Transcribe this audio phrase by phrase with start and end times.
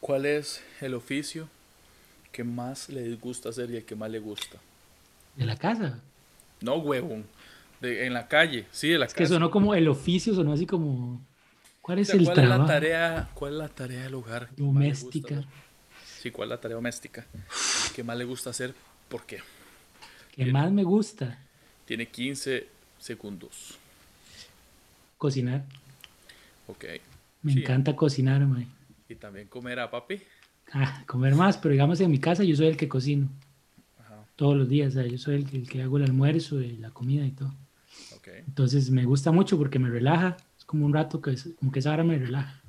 [0.00, 1.48] ¿Cuál es el oficio
[2.32, 4.58] que más le gusta hacer y el que más le gusta?
[5.36, 5.98] ¿De la casa?
[6.60, 7.24] No, huevón.
[7.80, 9.18] De, en la calle, sí, de la es casa.
[9.24, 11.20] que sonó como el oficio, sonó así como.
[11.80, 14.48] ¿Cuál es O sea, el ¿Cuál es la tarea, cuál es la tarea del hogar?
[14.56, 15.42] Doméstica.
[16.20, 17.24] Sí, ¿cuál es la tarea doméstica?
[17.94, 18.74] que más le gusta hacer?
[19.08, 19.38] ¿Por qué?
[20.32, 20.52] Que Bien.
[20.52, 21.38] más me gusta
[21.86, 23.78] Tiene 15 segundos.
[25.18, 25.64] cocinar.
[26.68, 26.84] Ok.
[27.42, 27.60] Me Sí.
[27.60, 28.66] encanta cocinar, mae.
[29.10, 30.22] Y también comer a papi.
[30.72, 33.28] Ah, comer más, pero digamos en mi casa yo soy el que cocino
[33.98, 34.24] Ajá.
[34.36, 34.90] todos los días.
[34.96, 37.32] o sea, yo soy el que, el que hago el almuerzo y la comida y
[37.32, 37.52] todo.
[38.16, 38.28] Ok.
[38.46, 40.36] Entonces me gusta mucho porque me relaja.
[40.56, 42.62] Es como un rato que es- como que esa hora me relaja.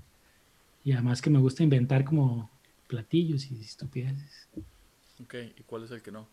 [0.83, 2.49] Y además que me gusta inventar como
[2.87, 4.47] platillos y estupideces.
[5.21, 5.35] Ok.
[5.57, 6.27] ¿Y cuál es el que no?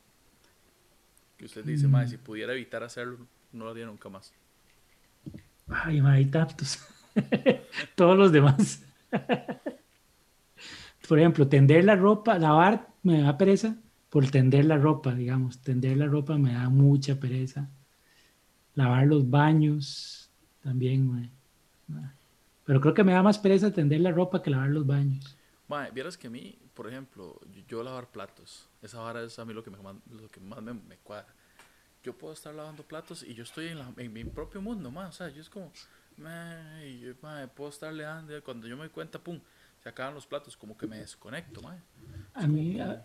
[1.36, 1.90] Que usted dice, Mm.
[1.90, 4.32] madre, si pudiera evitar hacerlo, no lo haría nunca más.
[5.68, 6.78] Ay, ma, hay tantos.
[7.94, 8.82] Todos los demás.
[11.08, 13.76] Por ejemplo, tender la ropa, lavar me da pereza
[14.10, 15.60] por tender la ropa, digamos.
[15.62, 17.68] Tender la ropa me da mucha pereza.
[18.74, 20.30] Lavar los baños
[20.62, 21.30] también.
[21.88, 22.14] Ma.
[22.64, 25.36] Pero creo que me da más pereza tender la ropa que lavar los baños.
[25.92, 29.62] Vieras que a mí, por ejemplo, yo, lavar platos, esa vara es a mí lo
[29.62, 29.78] que, me,
[30.10, 31.34] lo que más me, me cuadra.
[32.02, 35.08] Yo puedo estar lavando platos y yo estoy en, la- en mi propio mundo, mae.
[35.08, 35.72] O sea, yo es como,
[36.16, 39.40] mae, puedo estar leando y cuando yo me doy cuenta, pum,
[39.82, 41.78] se acaban los platos, como que me desconecto, mae.
[42.34, 43.04] A mí, a,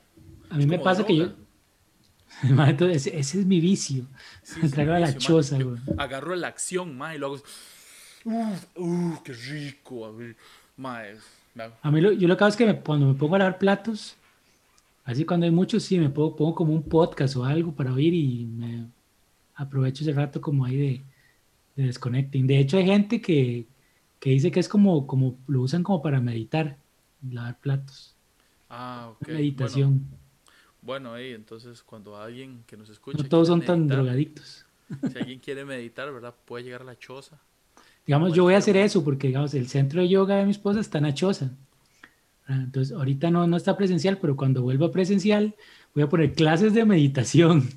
[0.50, 1.34] a mí me pasa que yo...
[2.44, 4.06] entonces, ese, es mi vicio.
[4.42, 5.44] Sí, es Entrar a la buenísimo, mae.
[5.44, 5.82] choza, Yo güey.
[5.98, 7.38] Agarro la acción, mae, y luego,
[8.26, 10.12] uh, uh, qué rico, a
[10.78, 11.16] mae,
[11.54, 13.36] me hago- A mí lo, yo lo que hago es que me- cuando me pongo
[13.36, 14.16] a lavar platos,
[15.06, 18.14] así cuando hay muchos, sí, me pongo, pongo como un podcast o algo para oír
[18.14, 18.86] y me
[19.56, 21.02] aprovecho ese rato como ahí de,
[21.76, 22.48] de desconecting.
[22.48, 23.68] De hecho, hay gente que,
[24.24, 26.78] que dice que es como, como, lo usan como para meditar,
[27.30, 28.16] lavar platos.
[28.70, 29.28] Ah, ok.
[29.28, 30.08] meditación.
[30.82, 33.22] Bueno, bueno, entonces cuando alguien que nos escucha.
[33.22, 34.66] no todos son tan drogadictos.
[35.12, 36.34] Si alguien quiere meditar, ¿verdad?
[36.46, 37.38] Puede llegar a la choza.
[38.08, 40.80] Digamos, yo voy a hacer eso porque, digamos, el centro de yoga de mi esposa
[40.80, 41.52] está en Achosa.
[42.48, 45.54] Ah, Entonces, ahorita no, no está presencial, pero cuando vuelva presencial,
[45.94, 47.68] voy a poner clases de meditación.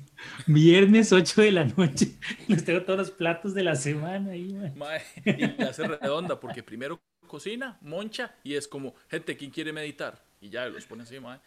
[0.47, 2.13] Viernes 8 de la noche.
[2.47, 4.73] Les tengo todos los platos de la semana ahí, man.
[4.77, 10.23] Mae, y hace redonda porque primero cocina, moncha y es como, gente, ¿quién quiere meditar?
[10.39, 11.39] Y ya los pone así, mae.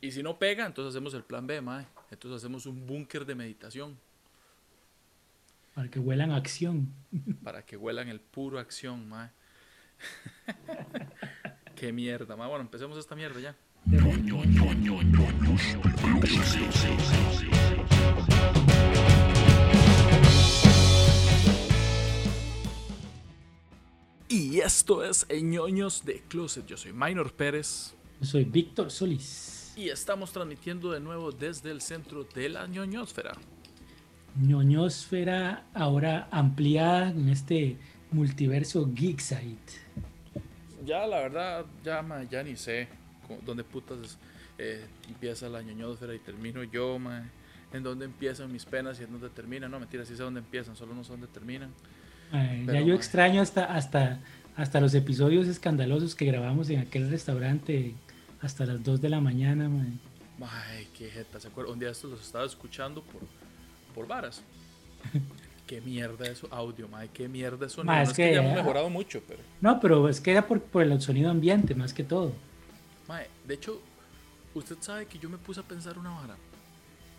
[0.00, 1.86] Y si no pega, entonces hacemos el plan B, mae.
[2.10, 3.98] Entonces hacemos un búnker de meditación
[5.74, 6.92] Para que huelan acción.
[7.42, 9.30] para que huelan el puro acción, mae.
[11.74, 12.48] Qué mierda, mae.
[12.48, 13.56] Bueno, empecemos esta mierda ya.
[24.28, 26.66] Y esto es ñoños de Closet.
[26.66, 29.72] Yo soy Minor Pérez Yo soy Víctor Solís.
[29.76, 33.36] y estamos transmitiendo de nuevo desde el centro de la ñoñosfera.
[34.40, 37.76] ñoñosfera ahora ampliada en este
[38.10, 39.72] multiverso Geeksite.
[40.84, 42.88] Ya, la verdad, ya, ya ni sé
[43.44, 44.18] dónde putas
[44.58, 47.30] eh, empieza la ñoñosfera y termino yo, ma.
[47.72, 49.70] En dónde empiezan mis penas y en dónde terminan.
[49.70, 51.70] No, mentira, sí sé dónde empiezan, solo no sé dónde terminan.
[52.32, 54.20] Ay, ya yo extraño hasta, hasta,
[54.56, 57.94] hasta los episodios escandalosos que grabamos en aquel restaurante
[58.42, 59.68] hasta las 2 de la mañana.
[59.68, 59.92] mae.
[60.40, 61.74] Ay, qué jeta, ¿se acuerdan?
[61.74, 63.22] Un día estos los estaba escuchando por,
[63.94, 64.42] por varas.
[65.66, 67.82] qué mierda eso, audio, ma, qué mierda eso.
[67.84, 69.40] No es que, que- ya hemos mejorado mucho, pero.
[69.60, 72.32] No, pero es que era por, por el sonido ambiente más que todo.
[73.08, 73.80] Mae, de hecho,
[74.54, 76.36] usted sabe que yo me puse a pensar una vara.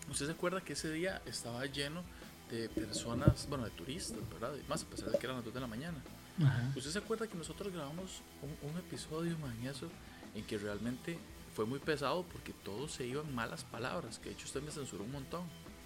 [0.10, 2.02] ¿Usted se acuerda que ese día estaba lleno
[2.50, 4.54] de personas, bueno, de turistas, ¿verdad?
[4.68, 5.98] Más a pesar de que eran las 2 de la mañana.
[6.40, 6.72] Ajá.
[6.76, 9.90] ¿Usted se acuerda que nosotros grabamos un, un episodio, man, en eso,
[10.36, 11.18] en que realmente
[11.56, 14.20] fue muy pesado porque todos se iban malas palabras?
[14.20, 15.44] Que de hecho usted me censuró un montón.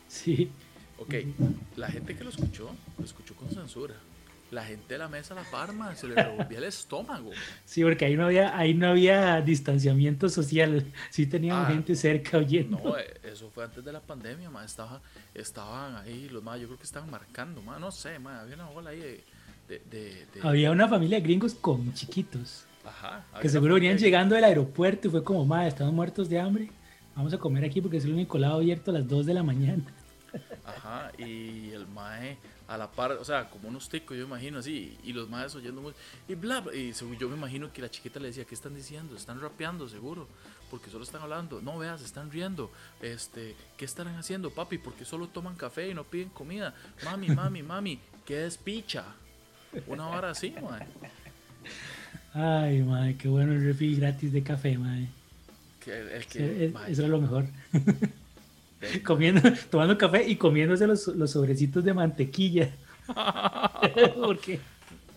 [0.08, 0.52] Sí.
[0.98, 1.16] Ok,
[1.78, 3.96] la gente que lo escuchó, lo escuchó con censura.
[4.52, 7.32] La gente de la mesa la parma se le revolvía el estómago.
[7.66, 10.86] Sí, porque ahí no había, ahí no había distanciamiento social.
[11.10, 12.78] Sí teníamos Ah, gente cerca oyendo.
[12.84, 14.66] No, eh, eso fue antes de la pandemia, ma.
[14.66, 15.02] Estaba,
[15.34, 17.80] estaban ahí los más, yo creo que estaban marcando, ma.
[17.80, 18.42] No sé, ma.
[18.42, 19.24] Había una bola ahí de.
[19.70, 23.24] de, de- de- Había una familia de gringos con chiquitos ajá.
[23.42, 26.70] que seguro venían llegando del aeropuerto y fue como, madre, estamos muertos de hambre.
[27.16, 29.44] Vamos a comer aquí porque es el único lado abierto a las 2 de la
[29.44, 29.84] mañana.
[30.66, 32.38] Ajá, y el mae
[32.72, 35.82] a la par, o sea, como unos ticos, yo imagino así, y los maes oyendo
[35.82, 38.74] música, y bla, bla, y yo me imagino que la chiquita le decía, ¿qué están
[38.74, 39.16] diciendo?
[39.16, 40.26] Están rapeando, seguro,
[40.70, 42.72] porque solo están hablando, no veas, están riendo,
[43.02, 44.78] este, ¿qué estarán haciendo, papi?
[44.78, 46.74] Porque solo toman café y no piden comida,
[47.04, 49.04] mami, mami, mami, ¿qué es picha?
[49.88, 50.88] Una hora así, mae.
[52.34, 55.10] Ay, madre, qué bueno el refil gratis de café, madre.
[55.84, 57.46] Que el, el Sí, que, es- mae, Eso es lo mejor.
[59.04, 62.70] Comiendo, tomando café y comiéndose los, los sobrecitos de mantequilla.
[64.16, 64.60] Porque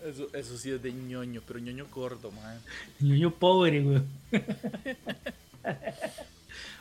[0.05, 2.57] eso, eso sí es de ñoño, pero ñoño gordo, mae.
[2.99, 4.01] niño pobre, güey.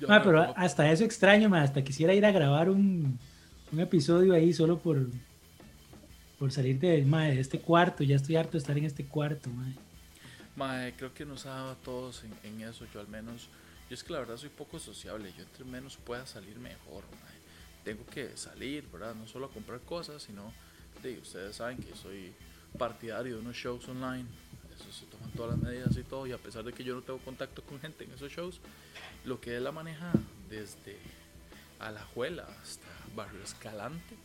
[0.01, 3.19] Pero hasta eso extraño, ma, hasta quisiera ir a grabar un,
[3.73, 5.07] un episodio ahí solo por,
[6.39, 8.05] por salir de, ma, de este cuarto.
[8.05, 9.67] Ya estoy harto de estar en este cuarto, ma.
[10.57, 12.85] Mae, creo que nos ha dado a todos en, en eso.
[12.93, 13.49] Yo al menos,
[13.95, 15.33] yo es que la verdad soy poco sociable.
[15.37, 17.05] Yo entre menos pueda salir mejor.
[17.23, 17.35] mae.
[17.85, 19.15] Tengo que salir, ¿verdad?
[19.15, 20.53] No solo a comprar cosas, sino,
[21.03, 22.33] de, ustedes saben que soy
[22.79, 24.27] partidario de unos shows online.
[24.75, 26.27] Eso se toman todas las medidas y todo.
[26.27, 28.61] Y a pesar de que yo no tengo contacto con gente en esos shows,
[29.25, 30.11] lo que es la maneja
[30.51, 30.99] desde
[31.79, 34.17] Alajuela hasta Barrio Escalante,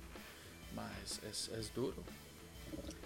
[1.05, 1.97] es, es, es duro.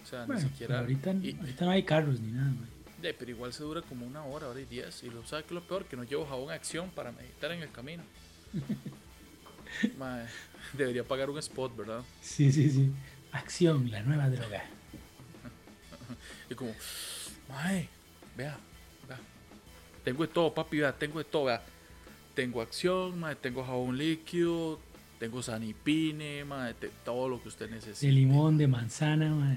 [0.02, 0.80] O sea, Bueno, ni siquiera.
[0.80, 2.66] ahorita, y- ahorita no hay carros ni nada, ma.
[3.12, 5.02] Pero igual se dura como una hora, hora y diez.
[5.02, 7.62] Y lo sabe que lo peor, que no llevo jabón a acción para meditar en
[7.62, 8.02] el camino.
[9.98, 10.26] Mae,
[10.72, 12.02] debería pagar un spot, ¿verdad?
[12.22, 12.90] Sí, sí, sí.
[13.32, 14.64] Acción, la nueva droga.
[16.50, 16.72] Y como,
[17.48, 17.88] mae,
[18.36, 18.56] vea,
[19.08, 19.18] vea.
[20.04, 21.62] Tengo de todo, papi, vea, tengo de todo, vea.
[22.34, 24.78] Tengo acción, mae, tengo jabón líquido,
[25.18, 28.06] tengo sanipine, mae, te- todo lo que usted necesite.
[28.06, 29.56] De limón, de manzana, ma.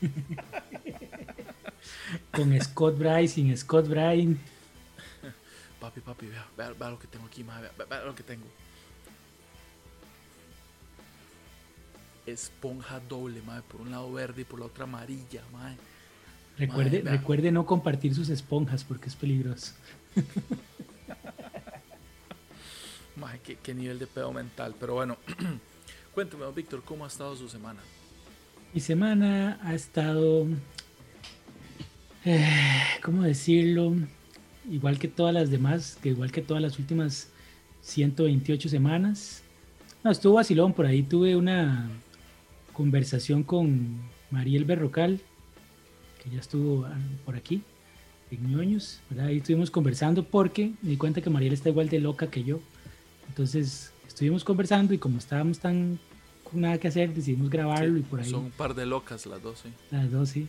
[2.30, 4.36] Con Scott Bryce, sin Scott Bryce.
[5.80, 8.46] Papi, papi, vea, vea, vea lo que tengo aquí, mae, vea, lo que tengo.
[12.24, 15.76] Esponja doble, mae, por un lado verde y por la otra amarilla, mae.
[16.58, 19.72] Recuerde, recuerde no compartir sus esponjas porque es peligroso.
[23.16, 24.74] Mae, qué, qué nivel de pedo mental.
[24.78, 25.18] Pero bueno,
[26.14, 27.80] cuénteme, don Víctor, ¿cómo ha estado su semana?
[28.72, 30.46] Mi semana ha estado,
[32.26, 32.44] eh,
[33.02, 33.94] ¿cómo decirlo?
[34.70, 37.30] Igual que todas las demás, que igual que todas las últimas
[37.82, 39.42] 128 semanas.
[40.02, 41.88] No, estuvo vacilón, por ahí tuve una
[42.72, 44.00] conversación con
[44.30, 45.20] Mariel Berrocal,
[46.22, 47.62] que ya estuvo ah, por aquí,
[48.30, 49.26] en ñoños, ¿verdad?
[49.28, 52.60] Ahí estuvimos conversando porque me di cuenta que Mariel está igual de loca que yo.
[53.28, 55.98] Entonces estuvimos conversando y como estábamos tan
[56.42, 59.26] con nada que hacer, decidimos grabarlo Sí, y por ahí Son un par de locas
[59.26, 59.68] las dos, sí.
[59.90, 60.48] las dos, sí.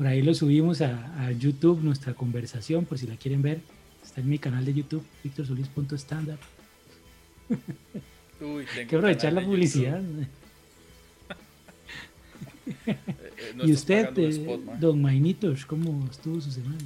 [0.00, 3.60] Por ahí lo subimos a, a YouTube, nuestra conversación, por si la quieren ver.
[4.02, 6.38] Está en mi canal de YouTube, victorsolis.standard.
[8.40, 10.00] Uy, Hay que aprovechar la publicidad.
[12.86, 12.96] Eh,
[13.64, 16.78] y usted, eh, don Mainitos, ¿cómo estuvo su semana?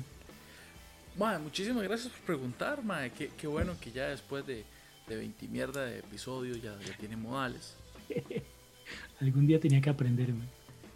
[1.19, 2.81] Mae, muchísimas gracias por preguntar.
[3.17, 4.65] Qué, qué bueno que ya después de,
[5.07, 7.77] de 20 mierda de episodios ya, ya tiene modales.
[9.21, 10.45] Algún día tenía que aprenderme.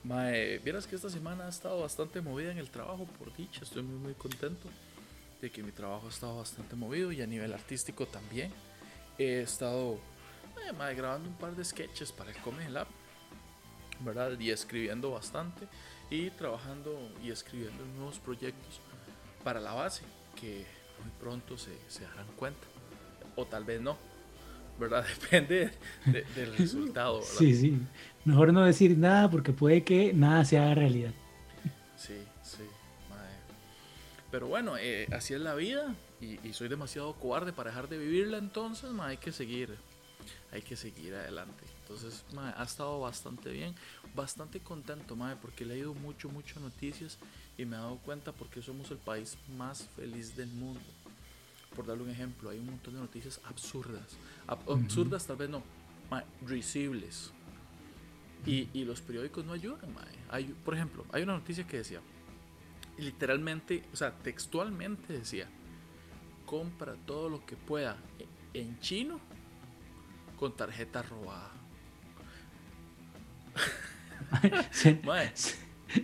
[0.09, 3.61] Mae, vieras que esta semana ha estado bastante movida en el trabajo, por dicha.
[3.63, 4.71] Estoy muy, muy contento
[5.43, 8.51] de que mi trabajo ha estado bastante movido y a nivel artístico también.
[9.19, 9.99] He estado
[10.67, 12.87] eh, mae, grabando un par de sketches para el Comedy Lab,
[14.01, 14.41] ¿verdad?
[14.41, 15.69] Y escribiendo bastante
[16.09, 18.81] y trabajando y escribiendo en nuevos proyectos
[19.45, 20.05] para la base
[20.41, 20.65] que
[21.03, 22.67] muy pronto se, se darán cuenta.
[23.37, 23.99] O tal vez no,
[24.79, 25.05] ¿verdad?
[25.21, 25.71] Depende
[26.07, 27.35] de- del resultado, ¿verdad?
[27.39, 27.79] Sí, sí.
[28.25, 31.13] Mejor no decir nada porque puede que nada se haga realidad.
[31.97, 32.63] Sí, sí,
[33.11, 33.19] mae.
[34.31, 37.99] Pero bueno, eh, así es la vida y, y soy demasiado cobarde para dejar de
[37.99, 39.77] vivirla, entonces mae, hay que seguir,
[40.53, 41.65] hay que seguir adelante.
[41.83, 43.75] Entonces, mae, ha estado bastante bien,
[44.15, 47.19] bastante contento, mae, porque le he ido mucho, mucho noticias
[47.57, 50.81] y me he dado cuenta porque somos el país más feliz del mundo.
[51.79, 54.17] Por darle un ejemplo, hay un montón de noticias absurdas.
[54.49, 55.63] Ab- Absurdas tal vez no,
[56.11, 57.31] mae, risibles.
[58.45, 60.05] Y, y los periódicos no ayudan, mae.
[60.29, 62.01] Hay, por ejemplo, hay una noticia que decía,
[62.99, 65.47] literalmente, o sea, textualmente decía,
[66.47, 69.21] compra todo lo que pueda e- en chino
[70.37, 71.53] con tarjeta robada.
[74.73, 75.33] Se- Mae,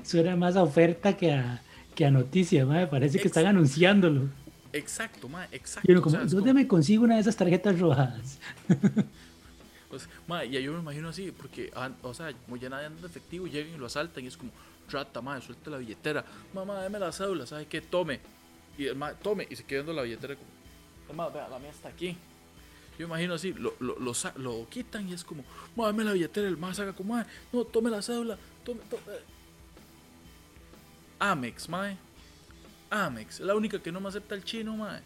[0.04, 1.60] Suena más a oferta que a,
[1.96, 4.28] que a noticia, me parece que están anunciándolo.
[4.78, 5.88] Exacto, mae, exacto.
[5.88, 8.38] Y uno o como, ¿dónde como- me consigo una de esas tarjetas rojas?
[9.88, 12.98] Pues, mae, y yo me imagino así, porque, ah, o sea, como ya nadie anda
[12.98, 14.50] en efectivo, llegan y lo asaltan y es como,
[14.88, 17.80] trata, madre, suelta la billetera, mamá, dame la cédula, ¿sabe qué?
[17.80, 18.18] Tome.
[18.76, 20.48] Y el mae, tome, y se queda viendo la billetera como,
[21.16, 22.16] mamá, vea, la mía está aquí.
[22.98, 25.44] Yo me imagino así, lo, lo, lo, quitan y es como,
[25.76, 29.02] "Ma, dame la billetera, el más saca como, "Mae, no, tome la cédula, tome, tome.
[31.20, 31.96] Amex, mae.
[32.90, 35.00] Amex, la única que no me acepta el chino, mae.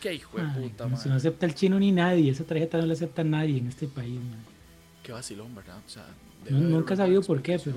[0.00, 0.98] Qué hijo de puta, mae.
[1.00, 3.88] se no acepta el chino ni nadie, esa tarjeta no la acepta nadie en este
[3.88, 4.14] país.
[4.20, 4.38] mae.
[5.02, 5.78] Qué vacilón, ¿verdad?
[5.84, 6.06] O sea,
[6.50, 7.76] No- nunca he sabido por qué, pero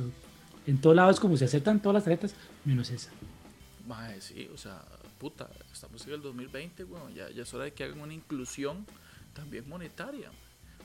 [0.67, 3.09] en todos lados como se aceptan todas las tarjetas, menos esa.
[3.87, 4.83] Mae, sí, o sea,
[5.19, 8.85] puta, estamos en el 2020, bueno, ya, ya es hora de que hagan una inclusión
[9.33, 10.29] también monetaria,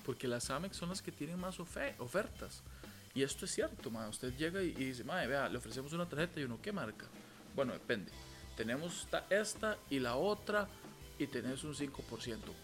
[0.04, 2.62] porque las Amex son las que tienen más ofertas.
[3.14, 6.40] Y esto es cierto, mae, usted llega y, dice, mae, vea, le ofrecemos una tarjeta
[6.40, 7.06] y uno, ¿qué marca?
[7.56, 8.12] Bueno, depende.
[8.56, 10.68] Tenemos esta, esta y la otra
[11.18, 11.90] y tenés un 5%,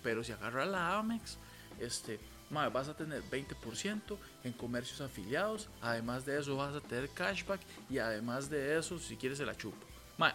[0.02, 1.38] pero si agarra la Amex,
[1.80, 2.20] este,
[2.50, 7.98] vas a tener 20% en comercios afiliados, además de eso vas a tener cashback y
[7.98, 9.86] además de eso, si quieres, se la chupa.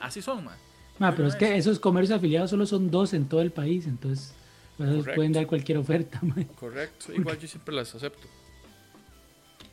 [0.02, 1.16] así son, ma.
[1.16, 4.34] pero es que esos comercios afiliados solo son dos en todo el país, entonces
[4.78, 6.20] pueden dar cualquier oferta.
[6.60, 8.28] Correcto, igual yo siempre las acepto.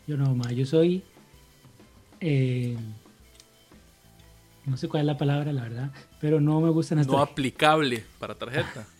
[0.06, 1.02] Yo no, ma, yo soy...
[2.20, 2.76] Eh,
[4.66, 8.04] no sé cuál es la palabra, la verdad, pero no me gustan las No aplicable
[8.18, 8.86] para tarjeta.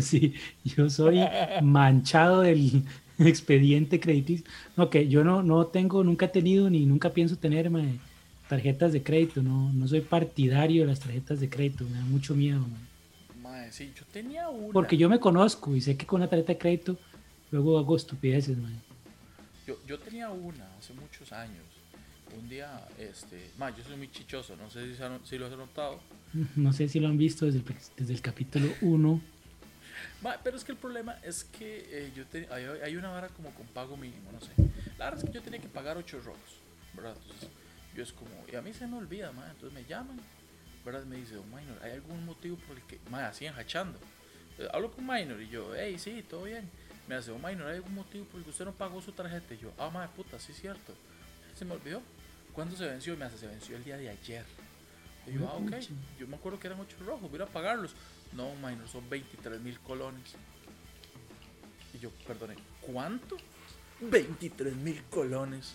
[0.00, 0.32] Sí,
[0.64, 1.20] yo soy
[1.62, 2.84] manchado del
[3.18, 4.46] expediente crediticio.
[4.74, 7.70] No, que yo no, no tengo, nunca he tenido ni nunca pienso tener
[8.48, 9.42] tarjetas de crédito.
[9.42, 11.84] No, no soy partidario de las tarjetas de crédito.
[11.84, 12.64] Me da mucho miedo.
[13.70, 14.72] sí, yo tenía una.
[14.72, 16.96] Porque yo me conozco y sé que con una tarjeta de crédito
[17.50, 18.56] luego hago estupideces.
[19.66, 21.71] Yo, yo tenía una hace muchos años.
[22.38, 26.00] Un día, este, yo soy muy chichoso, no sé si, si lo has notado.
[26.56, 27.64] No sé si lo han visto desde el,
[27.96, 29.20] desde el capítulo 1
[30.42, 33.96] pero es que el problema es que eh, yo hay, una vara como con pago
[33.96, 34.52] mínimo, no sé.
[34.98, 36.60] La verdad es que yo tenía que pagar 8 rojos,
[36.94, 37.16] ¿verdad?
[37.20, 37.48] Entonces,
[37.94, 40.18] yo es como, y a mí se me olvida, ma, entonces me llaman,
[40.84, 41.04] ¿verdad?
[41.04, 43.98] Me dice, oh, minor, ¿hay algún motivo por el que, ma, así enjachando?
[44.72, 46.68] hablo con minor y yo, hey, sí, todo bien.
[47.08, 49.54] Me hace, oh, minor, ¿hay algún motivo por el que usted no pagó su tarjeta?
[49.54, 50.94] Y yo, ah, ma, puta, sí es cierto.
[51.56, 52.00] Se me olvidó.
[52.54, 53.16] ¿Cuándo se venció?
[53.16, 54.44] Me hace, se venció el día de ayer.
[55.26, 55.72] Y yo, ah, ok.
[56.18, 57.94] Yo me acuerdo que eran 8 rojos, voy a pagarlos.
[58.32, 60.34] No, minor, son 23 mil colones.
[61.94, 63.36] Y yo, perdone, ¿cuánto?
[64.00, 65.74] 23 mil colones.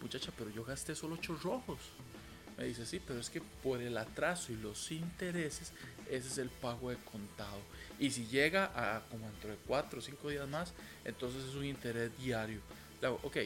[0.00, 1.78] Muchacha, pero yo gasté solo 8 rojos.
[2.56, 5.72] Me dice, sí, pero es que por el atraso y los intereses,
[6.10, 7.60] ese es el pago de contado.
[8.00, 10.72] Y si llega a como dentro de 4 o 5 días más,
[11.04, 12.60] entonces es un interés diario.
[13.00, 13.36] Le ok,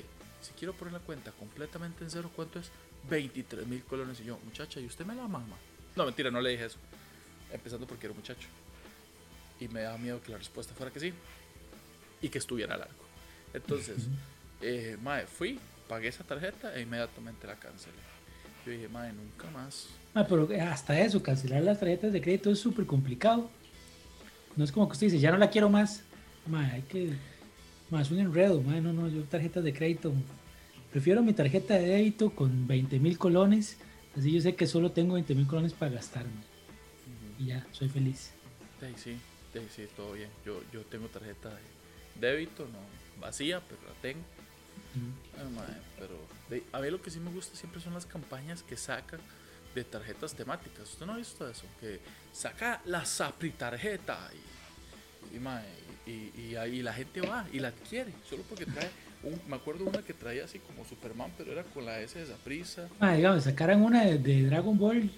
[0.43, 2.71] si quiero poner la cuenta completamente en cero, ¿cuánto es?
[3.09, 4.21] 23 mil colones.
[4.21, 5.57] Y yo, muchacha, ¿y usted me la mama?
[5.97, 6.79] No, mentira, no le dije eso
[7.53, 8.49] empezando porque era un muchacho.
[9.61, 11.13] Y me daba miedo que la respuesta fuera que sí
[12.21, 12.95] y que estuviera largo.
[13.55, 14.09] Entonces,
[14.63, 15.59] eh, mae, fui,
[15.89, 17.97] pagué esa tarjeta e inmediatamente la cancelé.
[18.65, 19.89] Yo dije, mae, nunca más.
[20.15, 23.51] Ah, pero hasta eso, cancelar las tarjetas de crédito es súper complicado.
[24.57, 26.03] No es como que usted dice, ya no la quiero más.
[26.47, 27.13] Mae, hay que.
[27.93, 30.13] Más un enredo, mae, no, no, yo tarjetas de crédito.
[30.91, 33.77] Prefiero mi tarjeta de débito con 20 mil colones.
[34.17, 36.53] Así yo sé que solo tengo 20 mil colones para gastarme
[37.47, 38.33] ya, soy feliz.
[38.97, 39.19] Sí,
[39.53, 40.31] sí, sí, todo bien.
[40.45, 41.61] Yo, yo tengo tarjeta de
[42.29, 42.79] débito, no
[43.21, 44.23] vacía, pero la tengo.
[45.99, 46.17] pero
[46.73, 49.21] a mí lo que sí me gusta siempre son las campañas que sacan
[49.75, 50.91] de tarjetas temáticas.
[50.91, 51.65] ¿Usted no ha visto eso?
[51.79, 52.01] Que
[52.33, 55.41] saca la Sapri tarjeta y, y,
[56.07, 58.91] ahí la gente va y la adquiere, solo porque trae.
[59.49, 62.89] me acuerdo una que traía así como Superman, pero era con la S de Saprisa.
[63.01, 65.11] Ah, digamos, sacaran una de, de Dragon Ball,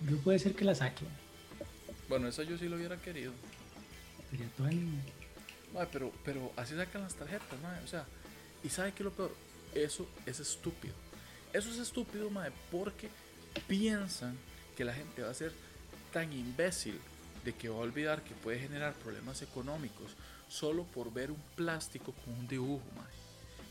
[0.00, 1.08] no puede ser que la saquen.
[2.08, 3.32] Bueno, eso yo sí lo hubiera querido.
[5.90, 7.82] pero, pero así sacan las tarjetas, madre.
[7.84, 8.04] O sea,
[8.62, 9.34] ¿y sabe qué es lo peor?
[9.74, 10.94] Eso es estúpido.
[11.52, 13.08] Eso es estúpido, madre, porque
[13.66, 14.36] piensan
[14.76, 15.52] que la gente va a ser
[16.12, 16.98] tan imbécil
[17.44, 20.12] de que va a olvidar que puede generar problemas económicos
[20.48, 23.12] solo por ver un plástico con un dibujo, madre.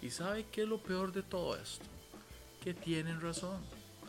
[0.01, 1.85] ¿Y sabe qué es lo peor de todo esto?
[2.63, 3.59] Que tienen razón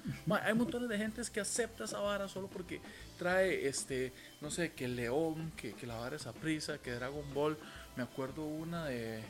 [0.42, 2.80] hay montones de gente que acepta esa vara solo porque
[3.18, 7.24] trae, este, no sé, que León, que, que la vara es a prisa, que Dragon
[7.34, 7.56] Ball.
[7.96, 9.22] Me acuerdo una de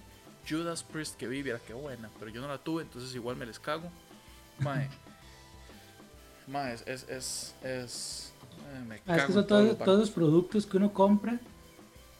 [0.48, 3.46] Judas Priest que vi, era que buena, pero yo no la tuve, entonces igual me
[3.46, 3.90] les cago.
[4.58, 4.88] Mae,
[6.46, 8.31] mae es, es, es, es
[8.88, 11.40] me ah, es que son todos, todos los productos que uno compra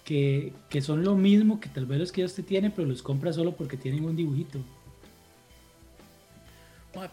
[0.04, 3.32] que, que, son lo mismo que tal vez los que usted tiene, pero los compra
[3.32, 4.58] solo porque tienen un dibujito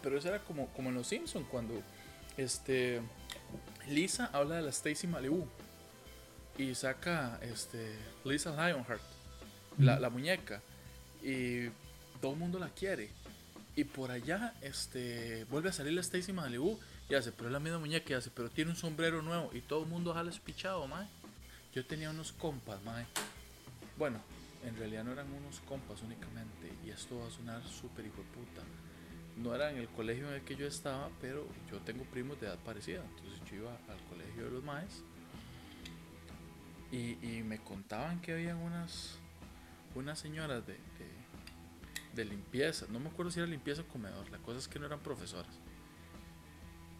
[0.02, 1.82] pero eso era como, como en Los Simpsons, cuando
[2.36, 3.00] este,
[3.88, 5.46] Lisa habla de la Stacy Malibu
[6.58, 7.94] y saca este,
[8.24, 9.02] Lisa Lionheart,
[9.78, 10.60] la, la, muñeca,
[11.22, 11.68] y
[12.20, 13.10] todo el mundo la quiere.
[13.76, 16.78] Y por allá este, vuelve a salir la Stacy Malibu
[17.10, 19.60] y hace, pero es la misma muñeca y hace, pero tiene un sombrero nuevo y
[19.60, 21.08] todo el mundo jala espichado, mae.
[21.74, 23.06] Yo tenía unos compas, mae.
[23.98, 24.20] Bueno,
[24.64, 28.28] en realidad no eran unos compas únicamente, y esto va a sonar súper hijo de
[28.28, 28.62] puta
[29.42, 32.46] no era en el colegio en el que yo estaba, pero yo tengo primos de
[32.46, 35.02] edad parecida, entonces yo iba al colegio de los maes
[36.92, 39.16] y, me contaban que había unas,
[39.94, 40.76] unas señoras de,
[42.14, 44.86] de, limpieza, no me acuerdo si era limpieza o comedor, la cosa es que no
[44.86, 45.58] eran profesoras.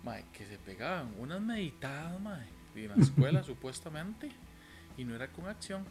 [0.05, 4.31] Mae, que se pegaban unas meditadas, mae, en la escuela supuestamente,
[4.97, 5.85] y no era con acción.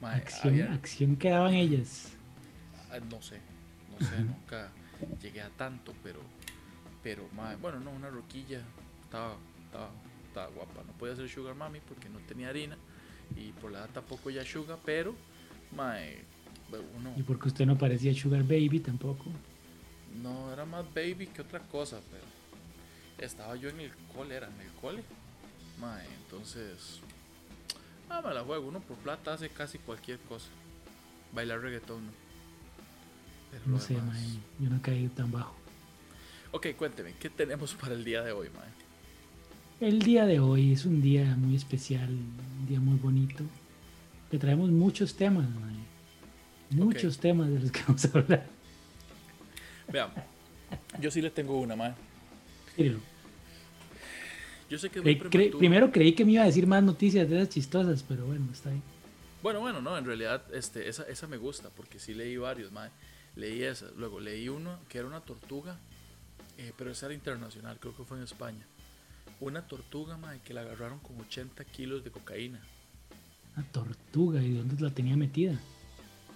[0.00, 2.12] Mae, acción, había- acción que daban ellas.
[2.90, 3.40] ah, no sé,
[3.98, 4.70] no sé, nunca
[5.20, 6.20] llegué a tanto, pero,
[7.02, 8.60] pero, mae, bueno, no, una roquilla,
[9.04, 9.90] estaba, estaba,
[10.26, 12.76] estaba guapa, no podía ser sugar mami porque no tenía harina,
[13.34, 15.14] y por la edad tampoco ya sugar, pero,
[15.74, 16.24] mae,
[16.98, 19.26] uno, Y porque usted no parecía Sugar Baby tampoco.
[20.22, 22.24] No, era más baby que otra cosa, pero
[23.18, 25.02] estaba yo en el cole, era en el cole.
[25.80, 27.00] Mae, entonces.
[28.08, 28.68] Ah, me la juego.
[28.68, 30.48] Uno por plata hace casi cualquier cosa.
[31.34, 32.12] Bailar reggaetón, no.
[33.50, 34.26] Pero No sé, demás- mae,
[34.60, 35.54] yo no caí tan bajo.
[36.52, 39.88] Ok, cuénteme, ¿qué tenemos para el día de hoy, mae?
[39.88, 43.44] El día de hoy es un día muy especial, un día muy bonito.
[44.30, 45.74] Le traemos muchos temas, mae.
[46.70, 48.46] Muchos temas de los que vamos a hablar.
[49.92, 50.10] Vean,
[51.00, 51.76] yo sí le tengo una.
[52.76, 53.00] Mírelo.
[54.68, 57.50] Yo sé que cre- primero creí que me iba a decir más noticias de esas
[57.54, 58.82] chistosas, pero bueno, está ahí.
[59.42, 62.90] Bueno, bueno, no, en realidad este, esa, esa me gusta porque sí leí varios, mae.
[63.36, 65.78] Leí esa, luego leí uno que era una tortuga,
[66.58, 68.66] eh, pero esa era internacional, creo que fue en España.
[69.38, 72.60] Una tortuga, mae, que la agarraron con 80 kilos de cocaína.
[73.56, 75.60] Una tortuga, ¿y dónde la tenía metida?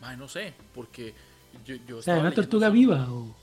[0.01, 1.15] Mae, no sé, porque
[1.65, 3.37] yo, yo O sea, una tortuga viva o...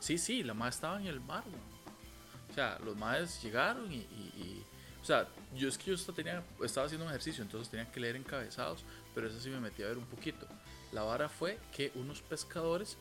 [0.00, 1.44] Sí, sí, la madre estaba en el mar.
[2.50, 4.64] O sea, los madres llegaron y, y- y-
[5.02, 8.00] O sea, yo es que yo estaba, tenía, estaba haciendo un ejercicio, entonces tenía que
[8.00, 10.46] leer encabezados, pero eso sí me metí a ver un poquito.
[10.92, 12.96] La vara fue que unos pescadores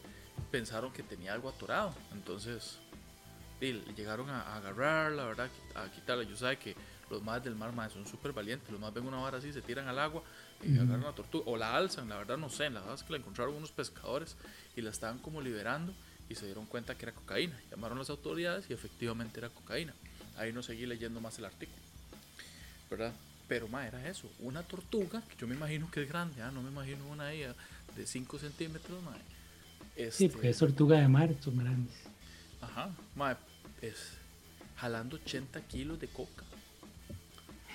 [0.51, 2.79] pensaron que tenía algo atorado, entonces
[3.62, 5.50] y llegaron a, a agarrarla, ¿verdad?
[5.75, 6.24] A quitarla.
[6.24, 6.75] Yo sabe que
[7.10, 9.62] los madres del mar madre, son súper valientes, los más ven una vara así, se
[9.62, 10.22] tiran al agua
[10.65, 13.12] y agarran la tortuga, o la alzan, la verdad no sé, la verdad es que
[13.12, 14.36] la encontraron unos pescadores
[14.75, 15.93] y la estaban como liberando
[16.29, 17.60] y se dieron cuenta que era cocaína.
[17.70, 19.93] Llamaron a las autoridades y efectivamente era cocaína.
[20.38, 21.82] Ahí no seguí leyendo más el artículo,
[22.89, 23.13] ¿verdad?
[23.48, 26.62] Pero ma, era eso, una tortuga, que yo me imagino que es grande, ah, no
[26.63, 27.54] me imagino una de
[28.06, 29.13] 5 centímetros, ma.
[29.95, 31.93] Sí, Este, porque es tortuga de mar, son grandes.
[32.62, 33.38] Ajá, ma,
[33.82, 34.17] es
[34.78, 36.45] jalando 80 kilos de coca.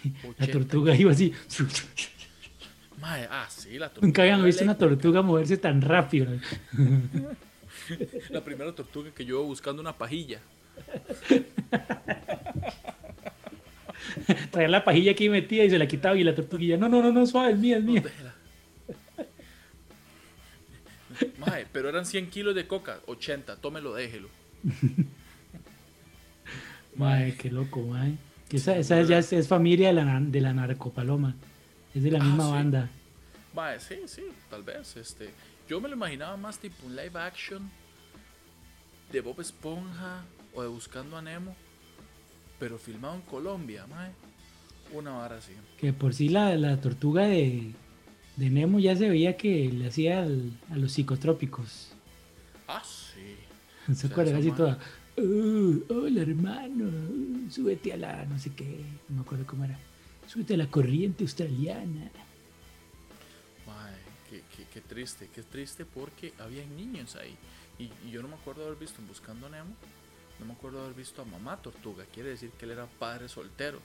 [0.23, 1.33] La 80 tortuga iba así.
[3.01, 4.07] Mae, ah, sí, la tortuga.
[4.07, 6.27] Nunca habían visto una tortuga moverse tan rápido.
[8.31, 10.41] La primera tortuga que yo buscando una pajilla.
[14.51, 16.77] Traía la pajilla aquí metida y se la quitaba y la tortuguilla.
[16.77, 18.03] No, no, no, no, suave, es mía, es mía.
[18.03, 18.35] Déjela.
[21.39, 24.29] Mae, pero eran 100 kilos de coca, 80, tómelo, déjelo.
[26.97, 28.15] Mae, qué loco, mae.
[28.51, 31.35] Esa, esa ya es, es familia de la, de la narcopaloma.
[31.99, 32.51] Es de la Ah, misma sí.
[32.53, 32.91] banda.
[33.55, 34.97] Mae, sí, sí, tal vez.
[34.97, 35.31] Este,
[35.69, 37.69] yo me lo imaginaba más tipo un live action
[39.11, 40.23] de Bob Esponja
[40.55, 41.57] o de Buscando a Nemo,
[42.61, 44.13] pero filmado en Colombia, mae.
[44.93, 45.53] Una vara así.
[45.81, 47.73] Que por sí la, la tortuga de,
[48.37, 51.89] de Nemo ya se veía que le hacía al- a los psicotrópicos.
[52.69, 53.35] Ah, sí.
[53.89, 54.37] ¿Se sea, acuerdan?
[54.37, 54.57] esa Así mae.
[54.57, 54.79] toda.
[55.17, 56.91] "Uh, hola hermano,
[57.51, 59.77] súbete a la no sé qué, no me acuerdo cómo era.
[60.29, 62.11] Súbete a la corriente australiana.
[63.67, 63.95] Mae,
[64.31, 67.35] qué, qué- qué triste, qué triste porque había niños ahí.
[67.79, 69.75] Y, y yo no me acuerdo haber visto en Buscando a Nemo,
[70.39, 72.05] no me acuerdo haber visto a mamá tortuga.
[72.13, 73.81] Quiere decir que él era padre soltero.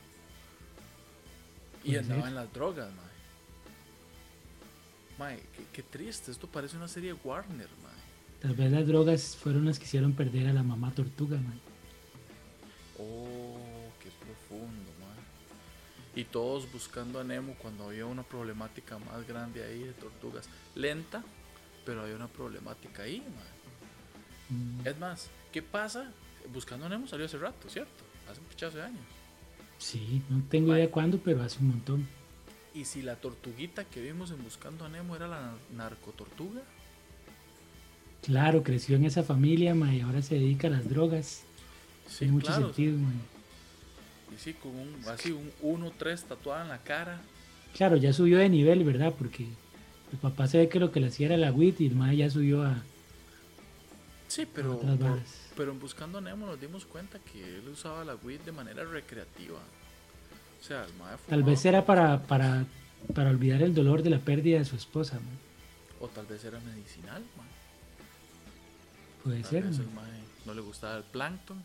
[1.84, 2.29] Y andaba ser.
[2.29, 3.13] en las drogas, mae.
[5.19, 7.93] Mae, qué, qué triste, esto parece una serie de Warner, mae.
[8.41, 11.60] Tal vez las drogas fueron las que hicieron perder a la mamá tortuga, man.
[12.99, 13.58] Oh,
[14.01, 14.92] qué profundo, mae.
[16.15, 20.47] Y todos buscando a Nemo cuando había una problemática más grande ahí de tortugas.
[20.76, 21.23] Lenta,
[21.86, 24.58] pero había una problemática ahí, mae.
[24.58, 26.12] Mm, Es más, ¿qué pasa?
[26.54, 28.04] Buscando a Nemo salió hace rato, ¿cierto?
[28.30, 29.02] Hace un pichazo de años.
[29.80, 32.08] Sí, no tengo idea cuándo, pero hace un montón.
[32.76, 36.62] Y si la tortuguita que vimos en Buscando a Nemo era la nar- narcotortuga,
[38.21, 41.41] Claro, creció en esa familia, man, y ahora se dedica a las drogas.
[42.08, 43.21] sí, Tiene mucho sentido, man.
[44.33, 47.21] Y sí, con un, así un 1-3 tatuado en la cara.
[47.75, 49.13] Claro, ya subió de nivel, ¿verdad?
[49.17, 49.43] Porque
[50.11, 52.15] el papá se ve que lo que le hacía era la WIT y el mae
[52.17, 52.81] ya subió a,
[54.27, 55.51] Sí, pero, por- varas.
[55.55, 58.83] pero en Buscando a Nemo nos dimos cuenta que él usaba la weed de manera
[58.83, 59.59] recreativa.
[60.59, 62.65] O sea, el mae Tal vez era para, para,
[63.13, 65.37] para olvidar el dolor de la pérdida de su esposa, man.
[65.99, 67.47] O tal vez era medicinal, mae.
[69.23, 69.87] Puede Tal ser, vez man.
[69.87, 71.63] el mae no le gustaba el plancton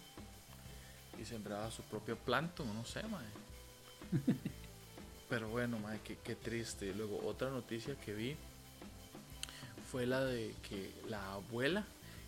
[1.20, 3.26] y sembraba su propio plancton, no sé, mae.
[5.28, 6.94] Pero bueno, mae, qué, qué triste.
[6.94, 8.36] Luego, otra noticia que vi
[9.90, 11.84] fue la de que la abuela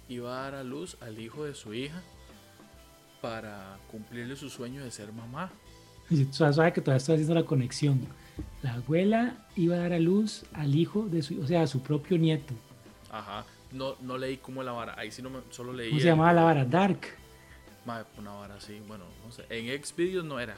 [0.08, 2.02] iba a dar a luz al hijo de su hija
[3.20, 5.50] para cumplirle su sueño de ser mamá.
[6.10, 8.00] Y tú sabes que todavía estoy haciendo la conexión.
[8.62, 11.82] La abuela iba a dar a luz al hijo de su, o sea, a su
[11.82, 12.52] propio nieto.
[13.12, 13.44] Ajá.
[13.70, 14.98] No, no leí cómo la vara.
[14.98, 15.90] Ahí sí no me, solo leí.
[15.90, 16.64] ¿Cómo se llamaba la vara?
[16.64, 17.19] Dark.
[17.86, 18.80] Mae, una vara así.
[18.86, 19.44] Bueno, no sé.
[19.50, 20.56] En Xvideos no era.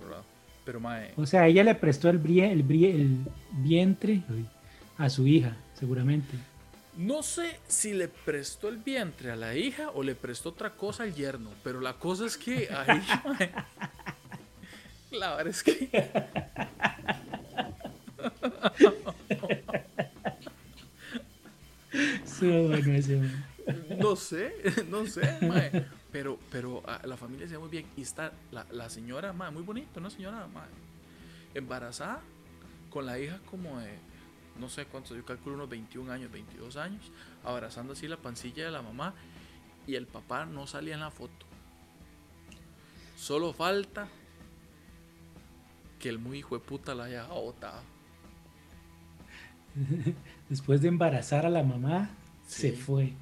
[0.00, 0.22] ¿Verdad?
[0.64, 1.12] Pero mae.
[1.16, 3.18] O sea, ella le prestó el, brie- el, brie- el
[3.52, 4.22] vientre
[4.98, 6.36] a su hija, seguramente.
[6.96, 11.02] No sé si le prestó el vientre a la hija o le prestó otra cosa
[11.04, 11.50] al yerno.
[11.64, 13.02] Pero la cosa es que ahí.
[13.24, 13.52] mae,
[15.10, 15.88] la verdad es que.
[22.24, 23.46] Sí, bueno, ese, man.
[23.98, 24.54] No sé,
[24.88, 25.86] no sé, mae.
[26.12, 27.86] Pero, pero ah, la familia se ve muy bien.
[27.96, 30.68] Y está la, la señora, mae, muy bonita, una señora, mae,
[31.54, 32.20] embarazada,
[32.90, 33.98] con la hija como de,
[34.58, 37.10] no sé cuántos, yo calculo unos 21 años, 22 años,
[37.44, 39.14] abrazando así la pancilla de la mamá.
[39.86, 41.46] Y el papá no salía en la foto.
[43.16, 44.08] Solo falta
[45.98, 47.82] que el muy hijo de puta la haya botado.
[50.48, 52.10] Después de embarazar a la mamá,
[52.46, 53.14] se fue.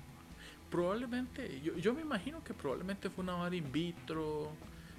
[0.71, 4.51] Probablemente, yo, yo me imagino que probablemente fue una vara in vitro.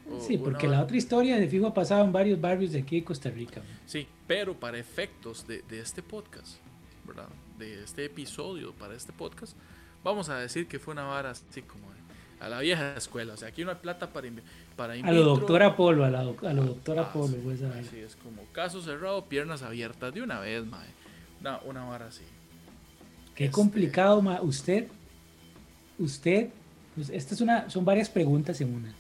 [0.09, 2.99] o Sí, porque la otra historia de fijo ha pasado en varios barrios de aquí
[2.99, 3.59] de Costa Rica.
[3.61, 3.79] man.
[3.85, 6.57] Sí, pero para efectos de, de este podcast,
[7.05, 7.27] ¿verdad?
[7.57, 9.55] De este episodio para este podcast,
[10.03, 11.87] vamos a decir que fue una vara así como
[12.39, 13.33] a la vieja escuela.
[13.33, 14.27] O sea, aquí no hay plata para,
[14.75, 15.35] para in A lo vitro.
[15.35, 17.79] doctor Apolo, a, la doc- a lo doctor Ah, Apolo, sí, pues, a ver.
[17.85, 20.87] Así es como caso cerrado, piernas abiertas de una vez, mae.
[21.41, 22.23] Una, una vara así.
[23.35, 24.41] Qué Este- complicado, ma.
[24.41, 24.87] Usted,
[25.99, 26.49] usted,
[26.95, 28.93] pues esta es una, son varias preguntas en una.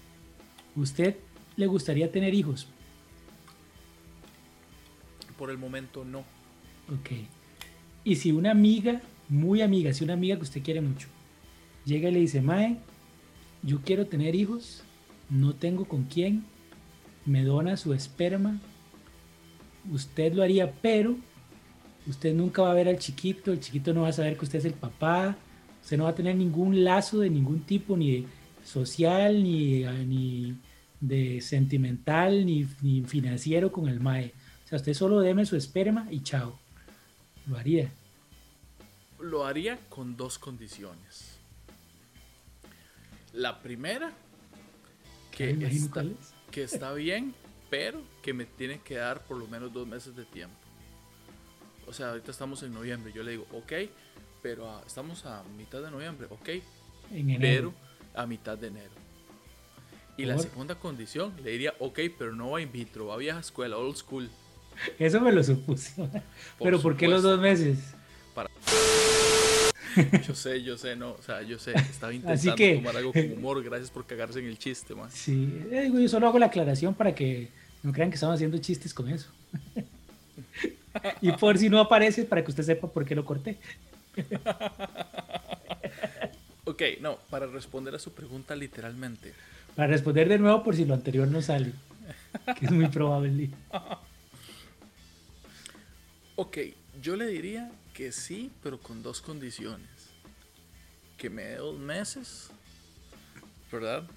[0.75, 1.15] ¿Usted
[1.55, 2.67] le gustaría tener hijos?
[5.37, 6.19] Por el momento no.
[6.93, 7.11] Ok.
[8.03, 11.07] Y si una amiga, muy amiga, si una amiga que usted quiere mucho,
[11.85, 12.77] llega y le dice, Mae,
[13.63, 14.83] yo quiero tener hijos,
[15.29, 16.43] no tengo con quién,
[17.25, 18.59] me dona su esperma,
[19.91, 21.17] usted lo haría, pero
[22.07, 24.59] usted nunca va a ver al chiquito, el chiquito no va a saber que usted
[24.59, 25.37] es el papá,
[25.81, 28.27] usted no va a tener ningún lazo de ningún tipo, ni de
[28.63, 30.55] social, ni, eh, ni
[30.99, 34.33] de sentimental, ni, ni financiero con el MAE.
[34.65, 36.59] O sea, usted solo deme su esperma y chao.
[37.47, 37.91] Lo haría.
[39.19, 41.39] Lo haría con dos condiciones.
[43.33, 44.11] La primera,
[45.31, 46.03] que está,
[46.51, 47.33] que está bien,
[47.69, 50.55] pero que me tienen que dar por lo menos dos meses de tiempo.
[51.87, 53.11] O sea, ahorita estamos en noviembre.
[53.11, 53.73] Yo le digo, ok,
[54.41, 56.49] pero ah, estamos a mitad de noviembre, ok,
[57.11, 57.39] En enero.
[57.39, 57.73] pero
[58.21, 58.91] a mitad de enero.
[60.17, 63.39] Y la segunda condición, le diría, ok, pero no va in vitro, va a vieja
[63.39, 64.29] escuela, old school.
[64.97, 65.93] Eso me lo supuse.
[66.61, 67.77] Pero ¿por qué los dos meses?
[70.27, 73.11] Yo sé, yo sé, no, o sea, yo sé, estaba intentando Así que- tomar algo
[73.11, 75.09] con humor, gracias por cagarse en el chiste, man.
[75.11, 77.49] Sí, eh, yo solo hago la aclaración para que
[77.83, 79.29] no crean que estamos haciendo chistes con eso.
[81.21, 83.57] y por si no aparece, para que usted sepa por qué lo corté.
[86.65, 89.33] Ok, no, para responder a su pregunta literalmente.
[89.75, 91.73] Para responder de nuevo por si lo anterior no sale.
[92.57, 93.49] Que es muy probable.
[96.35, 96.57] Ok,
[97.01, 99.89] yo le diría que sí, pero con dos condiciones.
[101.17, 102.49] Que me dé dos meses,
[103.71, 104.07] ¿verdad?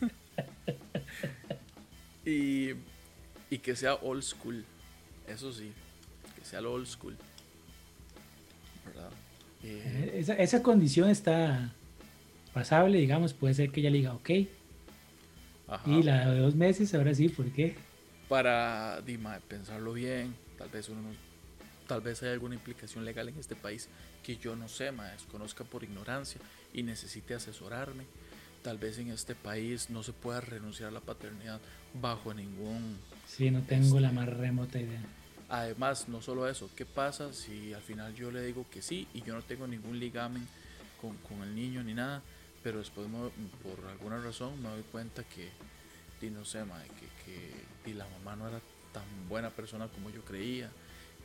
[2.24, 2.70] y,
[3.50, 4.64] y que sea old school,
[5.26, 5.72] eso sí,
[6.38, 7.16] que sea lo old school,
[8.86, 9.10] ¿verdad?
[9.64, 11.72] Eh, Esa, esa condición está
[12.52, 13.32] pasable, digamos.
[13.32, 14.30] Puede ser que ella le diga, ok.
[15.68, 15.90] ajá.
[15.90, 17.74] Y la de dos meses, ahora sí, ¿por qué?
[18.28, 21.14] para Dima, pensarlo bien, tal vez uno no-
[21.86, 23.90] tal vez hay alguna implicación legal en este país
[24.22, 26.40] que yo no sé, ma, desconozca por ignorancia
[26.72, 28.04] y necesite asesorarme.
[28.62, 31.60] Tal vez en este país no se pueda renunciar a la paternidad
[32.00, 32.96] bajo ningún...
[33.26, 35.02] Sí, no tengo la Este- más remota idea.
[35.52, 39.20] Además, no solo eso, ¿qué pasa si al final yo le digo que sí y
[39.20, 40.48] yo no tengo ningún ligamen
[40.98, 42.22] con, con el niño ni nada,
[42.62, 43.06] pero después
[43.62, 45.50] por alguna razón me doy cuenta que,
[46.22, 47.52] y no sé, ma, que,
[47.84, 48.62] que la mamá no era
[48.94, 50.70] tan buena persona como yo creía,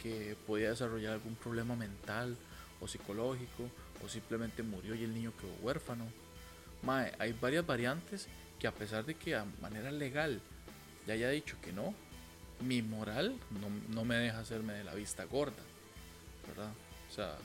[0.03, 2.35] que podía desarrollar algún problema mental
[2.81, 3.71] o psicológico,
[4.03, 6.05] o simplemente murió y el niño quedó huérfano.
[6.83, 8.27] Mae, hay varias variantes
[8.59, 10.41] que a pesar de que a manera legal
[11.07, 11.95] ya haya dicho que no,
[12.65, 15.61] mi moral no, no me deja hacerme de la vista gorda,
[16.47, 16.71] ¿verdad?
[17.11, 17.35] O sea,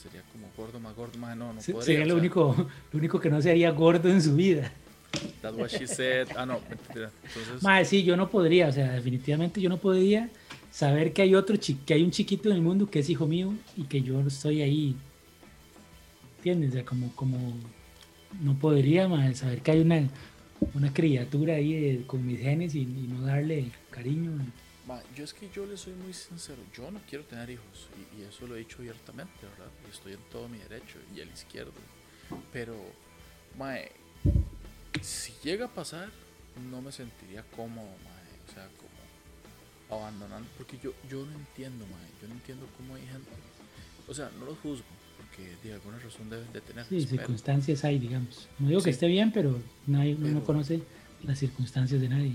[0.00, 1.82] sería como gordo más gordo más, no, no podría.
[1.82, 2.54] Sería o lo sea, único,
[2.92, 4.70] lo único que no se haría gordo en su vida.
[5.40, 6.28] That's what she said.
[6.36, 7.10] Ah, no, mentira.
[7.24, 10.28] Entonces, Mae, sí, yo no podría, o sea, definitivamente yo no podría
[10.70, 13.54] saber que hay otro que hay un chiquito en el mundo que es hijo mío
[13.76, 14.94] y que yo estoy ahí.
[16.36, 16.70] ¿Entiendes?
[16.70, 17.54] O sea, como, como
[18.42, 20.06] no podría, mae, saber que hay una,
[20.74, 23.70] una criatura ahí de- con mis genes y, y no darle
[24.02, 24.30] cariño.
[24.86, 28.20] Ma, yo es que yo le soy muy sincero, yo no quiero tener hijos y,
[28.20, 29.70] y eso lo he dicho abiertamente, ¿verdad?
[29.86, 31.72] Y estoy en todo mi derecho y el izquierdo.
[32.52, 32.74] Pero,
[33.58, 33.90] mae,
[35.02, 36.08] si llega a pasar,
[36.70, 42.08] no me sentiría cómodo, mae, o sea, como abandonando, porque yo, yo no entiendo, mae,
[42.22, 43.30] yo no entiendo cómo hay gente,
[44.06, 44.84] o sea, no los juzgo,
[45.18, 48.48] porque de alguna razón deben de tener Sí, pero- circunstancias hay, digamos.
[48.58, 48.90] No digo que Sí.
[48.90, 50.80] esté bien, pero nadie, uno no Pero- conoce
[51.24, 52.32] las circunstancias de nadie.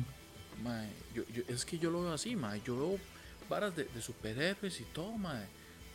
[0.64, 2.62] Mae, yo, yo- es que yo lo veo así, mae.
[2.66, 3.00] Yo veo
[3.50, 5.46] varas de, superhéroes y todo, mae.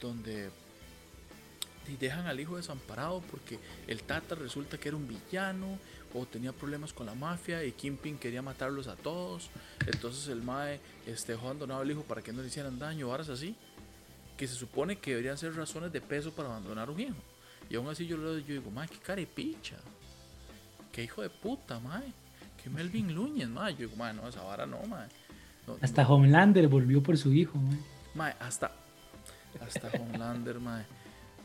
[0.00, 0.50] Donde
[1.88, 5.78] y dejan al hijo desamparado porque el Tata resulta que era un villano
[6.12, 9.48] o tenía problemas con la mafia y Kingpin quería matarlos a todos.
[9.86, 13.30] Entonces el mae este, dejó abandonado al hijo para que no le hicieran daño, varas
[13.30, 13.56] así.
[14.36, 17.16] Que se supone que deberían ser razones de peso para abandonar un hijo.
[17.70, 19.76] Y aún así yo, yo digo, mae, qué carepicha.
[20.92, 22.12] Qué hijo de puta, mae.
[22.62, 23.72] Que Melvin Núñez, mae.
[23.74, 25.08] Yo digo, no, esa vara no, mae.
[25.66, 27.58] No, Hasta Homelander volvió por su hijo.
[28.14, 28.72] Mae, hasta.
[29.60, 30.84] Hasta Homelander, mae.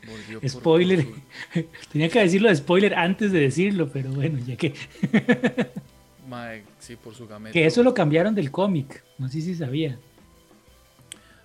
[0.06, 1.04] Volvió por- Spoiler.
[1.04, 1.14] por
[1.62, 4.74] su- Tenía que decirlo de spoiler antes de decirlo, pero bueno, ya que,
[6.28, 7.52] mae, sí, por su gameta.
[7.52, 9.02] que eso lo cambiaron del cómic.
[9.18, 9.98] No sé si sabía.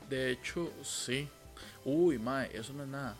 [0.09, 1.27] De hecho, sí.
[1.85, 3.15] Uy, mae, eso no es nada.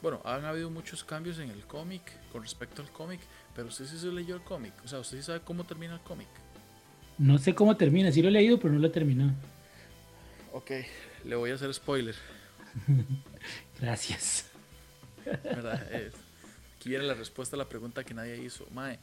[0.00, 3.20] Bueno, han habido muchos cambios en el cómic con respecto al cómic,
[3.58, 4.72] pero usted sí se leyó el cómic.
[4.84, 6.28] O sea, usted sí sabe cómo termina el cómic.
[7.18, 8.12] No sé cómo termina.
[8.12, 9.32] Sí lo he leído, pero no lo he terminado.
[10.52, 10.70] Ok,
[11.24, 12.14] le voy a hacer spoiler.
[13.80, 14.48] Gracias.
[15.24, 15.84] ¿Verdad?
[15.90, 16.12] Eh,
[16.76, 18.64] aquí viene la respuesta a la pregunta que nadie hizo.
[18.72, 19.00] Mae,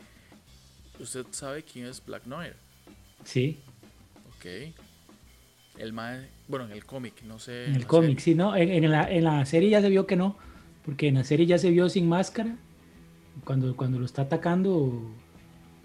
[1.02, 2.56] ¿usted sabe quién es Black Noir?
[3.26, 3.60] Sí,
[4.38, 4.46] Ok.
[5.80, 7.66] El mae, bueno, en el cómic, no sé.
[7.66, 8.24] en el cómic, serie.
[8.24, 8.56] sí, ¿no?
[8.56, 10.38] En, en la, en la serie ya se vio que no.
[10.86, 12.56] Porque en la serie ya se vio sin máscara.
[13.44, 15.12] Cuando, cuando lo está atacando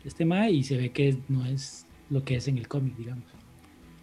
[0.04, 3.24] este Mae y se ve que no es lo que es en el cómic, digamos.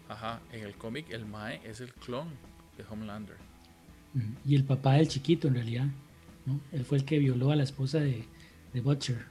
[0.08, 2.28] Ajá, en el cómic el mae es el clon
[2.76, 3.36] de Homelander.
[4.44, 5.86] Y el papá del chiquito, en realidad.
[6.46, 6.60] ¿no?
[6.72, 8.24] Él fue el que violó a la esposa de,
[8.72, 9.26] de Butcher.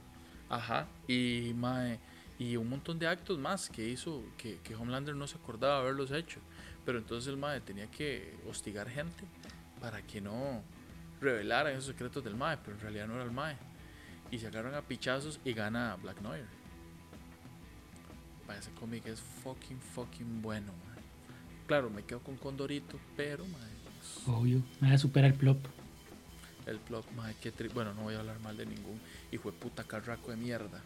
[0.48, 1.98] Ajá, y mae,
[2.38, 6.12] y un montón de actos más que hizo que, que Homelander no se acordaba haberlos
[6.12, 6.40] hecho.
[6.86, 9.24] Pero entonces el mae tenía que hostigar gente
[9.80, 10.62] para que no
[11.20, 13.56] revelaran esos secretos del mae, pero en realidad no era el mae.
[14.30, 16.44] Y se agarran a pichazos y gana Black Noir.
[18.46, 21.02] Mae, ese cómic es fucking fucking bueno, mae.
[21.66, 24.62] Claro, me quedo con Condorito, pero mae, es- Obvio.
[24.80, 25.58] Nada supera el plop.
[26.66, 29.00] El plot, mae, qué tri- Bueno, no voy a hablar mal de ningún
[29.32, 30.80] hijo de puta carraco de mierda.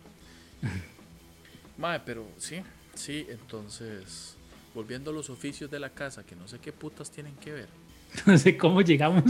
[1.79, 2.63] mae, pero sí,
[2.95, 4.37] sí, entonces.
[4.75, 7.69] Volviendo a los oficios de la casa, que no sé qué putas tienen que ver.
[8.27, 9.25] No sé cómo llegamos.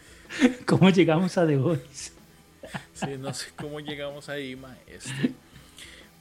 [0.66, 2.12] ¿Cómo llegamos a The Voice?
[2.94, 4.78] Sí, no sé cómo llegamos ahí, mae.
[4.86, 5.32] Este,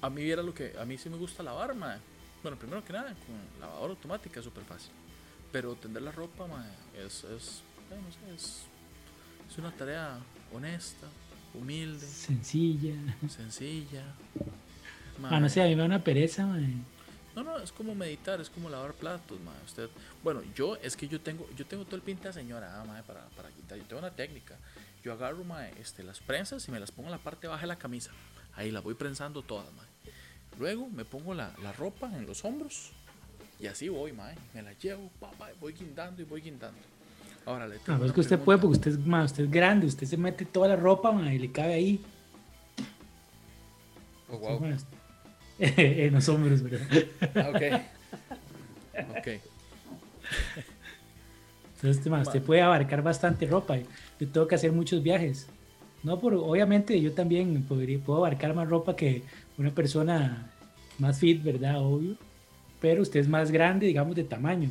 [0.01, 0.73] a mí era lo que.
[0.79, 1.97] A mí sí me gusta lavar, mae.
[2.43, 4.91] Bueno, primero que nada, con lavadora automática es súper fácil.
[5.51, 7.23] Pero tender la ropa, mae, es.
[7.23, 8.63] es eh, no sé, es,
[9.49, 10.19] es una tarea
[10.53, 11.07] honesta,
[11.53, 12.93] humilde, Sencilla.
[13.29, 14.03] sencilla.
[15.23, 16.73] Ah, no sé, a mí me da una pereza, mae.
[17.35, 19.55] No, no, es como meditar, es como lavar platos, mae.
[19.65, 19.89] Usted,
[20.23, 23.03] bueno, yo es que yo tengo, yo tengo todo el pinta de señora, ah, mae,
[23.03, 23.77] para, para quitar.
[23.77, 24.55] Yo tengo una técnica.
[25.03, 27.67] Yo agarro, mae, este, las prensas y me las pongo en la parte baja de
[27.67, 28.11] la camisa.
[28.55, 29.85] Ahí las voy prensando todas, mae.
[30.59, 32.91] Luego me pongo la, la ropa en los hombros
[33.59, 34.35] y así voy, mae.
[34.53, 36.79] Me la llevo, pa, pa, voy guindando y voy guindando.
[37.45, 38.61] Ahora le tengo No, es que usted puede pregunta.
[38.79, 41.39] porque usted es, mae, usted es grande, usted se mete toda la ropa mae, y
[41.39, 42.05] le cabe ahí.
[44.29, 44.59] Oh, wow.
[44.59, 44.77] Mae,
[46.05, 46.87] en los hombros, ¿verdad?
[47.35, 47.81] Ah, ok.
[49.19, 49.27] Ok.
[51.75, 53.77] Entonces, mae, usted puede abarcar bastante ropa.
[54.19, 55.47] Yo tengo que hacer muchos viajes.
[56.03, 59.23] No, por, obviamente yo también podría, puedo abarcar más ropa que
[59.57, 60.51] una persona
[60.99, 61.81] más fit, ¿verdad?
[61.81, 62.15] Obvio.
[62.79, 64.69] Pero usted es más grande, digamos, de tamaño.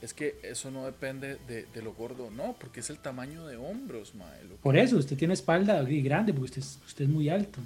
[0.00, 3.56] Es que eso no depende de, de lo gordo, no, porque es el tamaño de
[3.56, 4.38] hombros, mae.
[4.62, 7.58] Por eso, usted tiene espalda grande, porque usted, es- usted es muy alto.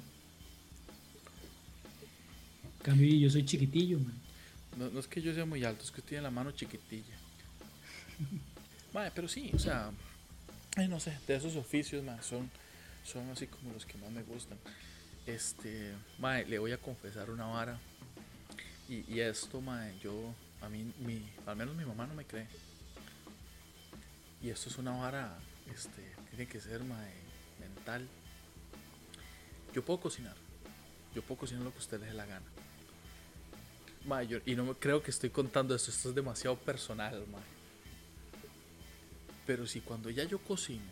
[2.79, 4.13] En cambio, yo soy chiquitillo, man.
[4.77, 7.15] No, no es que yo sea muy alto, es que tiene la mano chiquitilla.
[8.93, 9.91] Mae, pero sí, o sea,
[10.75, 12.49] ay, no sé, de esos oficios, mae, son,
[13.03, 14.57] son así como los que más me gustan.
[15.25, 17.79] Este, mae, le voy a confesar una vara.
[18.89, 20.13] Y, esto, mae, yo,
[20.61, 22.47] a mí, mi, al menos mi mamá no me cree.
[24.41, 25.37] Y esto es una vara,
[25.73, 27.13] este, tiene que ser, mae,
[27.59, 28.07] mental.
[29.73, 30.35] Yo puedo cocinar.
[31.15, 32.45] Yo puedo cocinar lo que a usted le dé la gana.
[34.05, 37.62] Mae, y no creo que estoy contando esto, esto es demasiado personal, mae.
[39.45, 40.91] Pero si cuando ya yo cocino,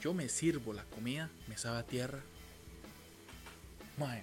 [0.00, 2.22] yo me sirvo la comida, me sabe a tierra,
[3.98, 4.22] Mae,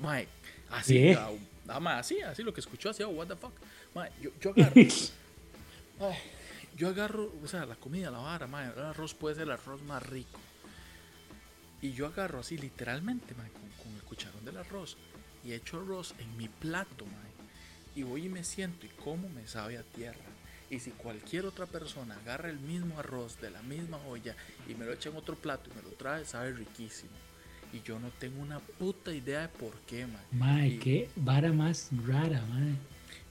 [0.00, 0.28] mae,
[0.70, 1.30] así, ah,
[1.68, 3.52] ah, mae, así, así lo que escuchó, así, oh, what the fuck.
[3.94, 4.72] Mae, yo, yo agarro,
[6.00, 6.18] Ay,
[6.76, 9.82] yo agarro, o sea, la comida, la vara, mae, el arroz puede ser el arroz
[9.82, 10.40] más rico.
[11.82, 14.96] Y yo agarro así, literalmente, mae, con, con el cucharón del arroz
[15.44, 17.34] y echo arroz en mi plato, mae.
[17.96, 20.33] Y voy y me siento y como me sabe a tierra.
[20.74, 24.34] Y si cualquier otra persona agarra el mismo arroz de la misma olla
[24.68, 27.12] y me lo echa en otro plato y me lo trae, sabe riquísimo.
[27.72, 30.22] Y yo no tengo una puta idea de por qué, mae.
[30.32, 32.74] Mae, Y- qué vara más rara, mae.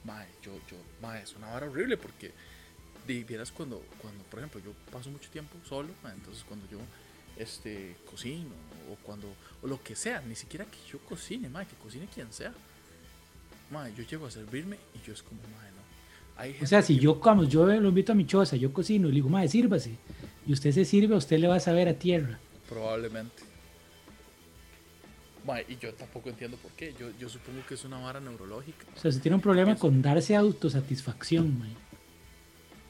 [0.05, 2.31] Mae, yo, yo, mae, es una vara horrible porque
[3.05, 6.79] di, vieras cuando, cuando, por ejemplo, yo paso mucho tiempo solo, entonces cuando yo
[7.37, 8.51] este, cocino
[8.89, 9.27] o cuando,
[9.61, 12.53] o lo que sea, ni siquiera que yo cocine, mae, que cocine quien sea,
[13.69, 15.82] mae, yo llego a servirme y yo es como, mae, no.
[16.61, 19.15] O sea, si yo, como yo lo invito a mi choza, yo cocino y le
[19.15, 19.97] digo, mae, sírvase.
[20.45, 22.39] Y usted se sirve, usted le va a saber a tierra.
[22.67, 23.43] Probablemente.
[25.45, 28.85] Mae, y yo tampoco entiendo por qué, yo, yo supongo que es una vara neurológica.
[28.95, 31.75] O sea, se tiene un problema con darse autosatisfacción, mae.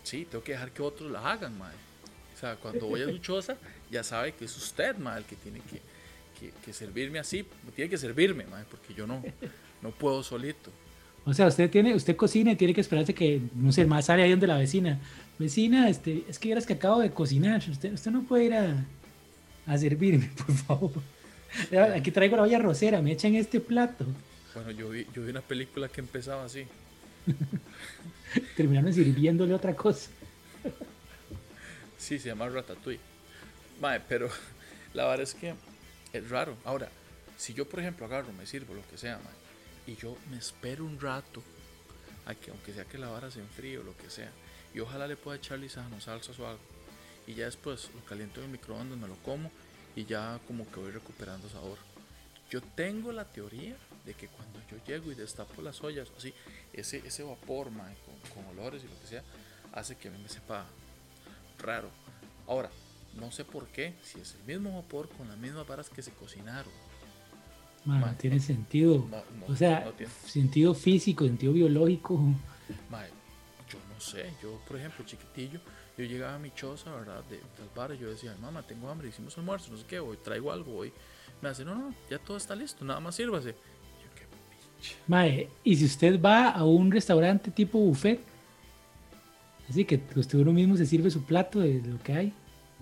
[0.04, 1.76] Sí, tengo que dejar que otros la hagan, mae.
[2.36, 3.58] O sea, cuando voy a su choza,
[3.90, 5.82] ya sabe que es usted, mae, el que tiene que,
[6.40, 7.46] que, que servirme así.
[7.76, 9.24] Tiene que servirme, mae, porque yo no,
[9.82, 10.72] no puedo solito.
[11.26, 14.24] O sea, usted tiene, usted cocina y tiene que esperarse que, no sé, más sale
[14.24, 15.00] ahí donde la vecina.
[15.40, 17.64] Vecina, este, es que vieras que acabo de cocinar.
[17.70, 18.86] Usted, usted no puede ir a,
[19.66, 20.92] a servirme, por favor.
[21.96, 24.06] Aquí traigo la olla rosera, me echan este plato.
[24.54, 26.66] Bueno, yo vi, yo vi una película que empezaba así.
[28.58, 30.10] Terminaron sirviéndole otra cosa.
[31.98, 33.00] Sí, se llama Ratatouille.
[33.80, 34.30] Mae, pero
[34.94, 35.54] la verdad es que
[36.12, 36.58] es raro.
[36.66, 36.90] Ahora,
[37.38, 39.43] si yo, por ejemplo, agarro, me sirvo, lo que sea, mae,
[39.88, 41.44] y yo me espero un rato
[42.26, 44.32] a que, aunque sea que la vara se enfríe o lo que sea,
[44.74, 46.62] y ojalá le pueda echar lisano, salsas o algo,
[47.28, 49.52] y ya después lo caliento en el microondas, me lo como,
[49.96, 51.78] y ya como que voy recuperando sabor.
[52.50, 56.34] Yo tengo la teoría de que cuando yo llego y destapo las ollas, así,
[56.72, 59.24] ese, ese vapor, mae, con, con olores y lo que sea,
[59.72, 60.66] hace que a mí me sepa
[61.60, 61.90] raro.
[62.48, 62.70] Ahora,
[63.16, 66.12] no sé por qué, si es el mismo vapor con las mismas varas que se
[66.12, 66.72] cocinaron.
[67.86, 69.08] Mae, tiene sentido.
[69.10, 69.92] No, no, o sea,
[70.26, 72.18] sentido físico, sentido biológico.
[72.90, 73.10] Mae,
[73.70, 75.60] yo no sé, yo por ejemplo, chiquitillo,
[75.98, 77.24] yo llegaba a mi choza, ¿verdad?
[77.30, 77.40] De
[77.96, 80.94] y yo decía, mamá, tengo hambre, hicimos almuerzo, no sé qué, hoy traigo algo, hoy.
[81.42, 83.50] Me hace, no, no, ya todo está listo, nada más sírvase.
[83.50, 84.26] Yo, qué
[84.80, 84.96] pinche.
[85.08, 88.22] Mae, y si usted va a un restaurante tipo buffet,
[89.70, 92.34] así que usted uno mismo se sirve su plato de lo que hay,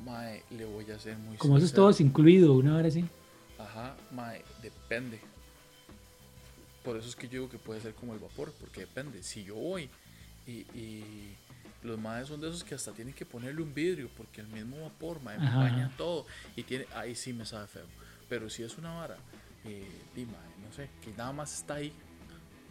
[0.05, 1.89] Mae, le voy a hacer muy como eso es sincero.
[1.89, 3.05] todo incluido, una hora así.
[3.63, 5.19] Ajá, mae, depende.
[6.83, 9.21] Por eso es que yo digo que puede ser como el vapor, porque depende.
[9.23, 9.89] Si yo voy
[10.47, 11.37] y, y
[11.83, 14.81] los maes son de esos que hasta tienen que ponerle un vidrio, porque el mismo
[14.81, 15.59] vapor, mae, Ajá.
[15.59, 16.25] baña todo.
[16.55, 17.85] Y tiene, ahí sí me sabe feo.
[18.29, 19.17] Pero si es una vara,
[19.65, 21.93] eh, mae, no sé, que nada más está ahí.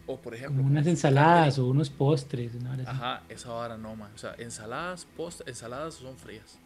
[0.07, 2.83] O por ejemplo, Como unas ensaladas o unos postres, así.
[2.85, 4.11] Ajá, esa vara no, mae.
[4.13, 6.57] O sea, ensaladas, post, ensaladas son frías.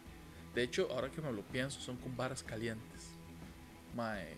[0.54, 2.95] De hecho, ahora que me lo pienso, son con varas calientes.
[3.96, 4.36] Mae,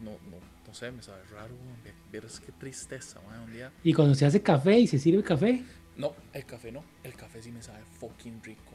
[0.00, 1.54] no, no, no sé, me sabe raro.
[1.54, 1.76] weón.
[2.10, 3.70] Vieras qué tristeza, mae, un día.
[3.84, 5.62] Y cuando se hace café y se sirve café,
[5.96, 6.82] No, el café no.
[7.04, 8.72] El café sí me sabe fucking rico,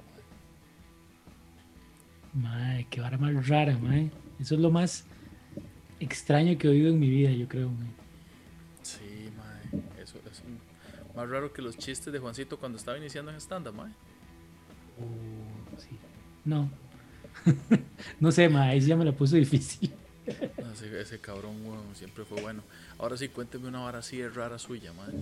[2.34, 2.44] mae.
[2.44, 4.12] mae, qué vara más rara, mae.
[4.40, 5.06] Eso es lo más
[6.00, 7.88] extraño que he oído en mi vida, yo creo, mae.
[8.84, 9.82] Sí, mae.
[10.04, 10.60] Eso es un-
[11.16, 13.92] más raro que los chistes de Juancito cuando estaba iniciando en stand-up, mae.
[15.00, 15.98] Oh, sí.
[16.44, 16.70] No.
[18.20, 19.92] no sé, mae, ahí sí ya me la puso difícil.
[20.58, 22.64] No, Ese, ese cabrón, weón, siempre fue bueno.
[22.98, 25.14] Ahora sí, cuénteme una vara así de rara suya, mae.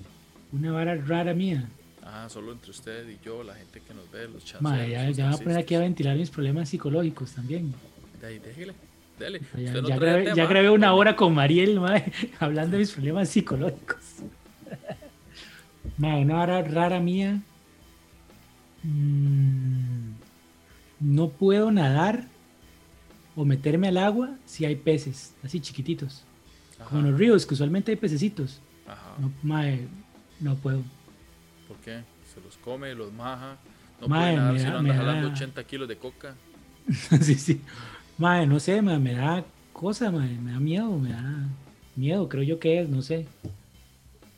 [0.51, 1.67] Una vara rara mía.
[2.05, 4.61] Ah, solo entre usted y yo, la gente que nos ve, los chats.
[4.61, 7.73] Mae, ya, ya voy a poner aquí a ventilar mis problemas psicológicos también.
[8.19, 8.73] De ahí, déjele,
[9.17, 9.41] dele.
[9.57, 13.29] Ya, no grabé, tema, ya grabé una hora con Mariel, mae, hablando de mis problemas
[13.29, 13.99] psicológicos.
[15.97, 17.41] Mae, una hora rara mía.
[18.83, 20.13] Mm,
[21.03, 22.27] no puedo nadar
[23.35, 26.23] o meterme al agua si hay peces, así chiquititos.
[26.79, 28.61] Ajá, Como en los ríos, que usualmente hay pececitos.
[28.87, 29.15] ajá.
[29.19, 29.87] No, mae,
[30.39, 30.81] no puedo.
[31.67, 32.01] ¿Por qué?
[32.33, 33.57] Se los come, los maja.
[34.01, 36.35] No Mae, puede nadar si no anda jalando da- 80 kilos de coca.
[37.21, 37.61] sí, sí.
[38.17, 41.47] Mae, no sé, mae, me da cosa, mae, me da miedo, me da
[41.95, 43.27] miedo, creo yo que es, no sé.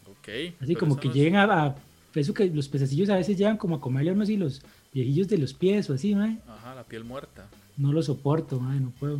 [0.09, 0.29] Ok.
[0.61, 1.75] Así como que no es- lleguen a, a-
[2.13, 4.61] Eso que los pececillos a veces llegan como a comerle unos y los
[4.95, 6.39] viejillos de los pies o así, mae.
[6.47, 7.47] Ajá, la piel muerta.
[7.77, 9.19] No lo soporto, mae, no puedo.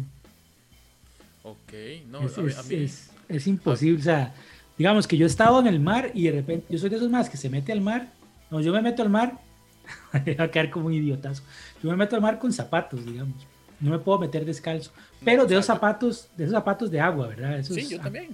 [1.44, 1.74] Ok.
[2.10, 2.48] No, es, a mí.
[2.50, 4.34] es- a mí- es- es imposible, o sea,
[4.78, 7.10] digamos que yo he estado en el mar y de repente, yo soy de esos
[7.12, 8.12] más que se mete al mar.
[8.50, 9.40] No, yo me meto al mar,
[10.40, 11.44] va a quedar como un idiotazo.
[11.84, 13.36] Yo me meto al mar con zapatos, digamos.
[13.82, 14.92] no me puedo meter descalzo.
[15.26, 17.62] Pero de esos zapatos, de esos zapatos de agua, ¿verdad?
[17.64, 18.30] sí, yo también.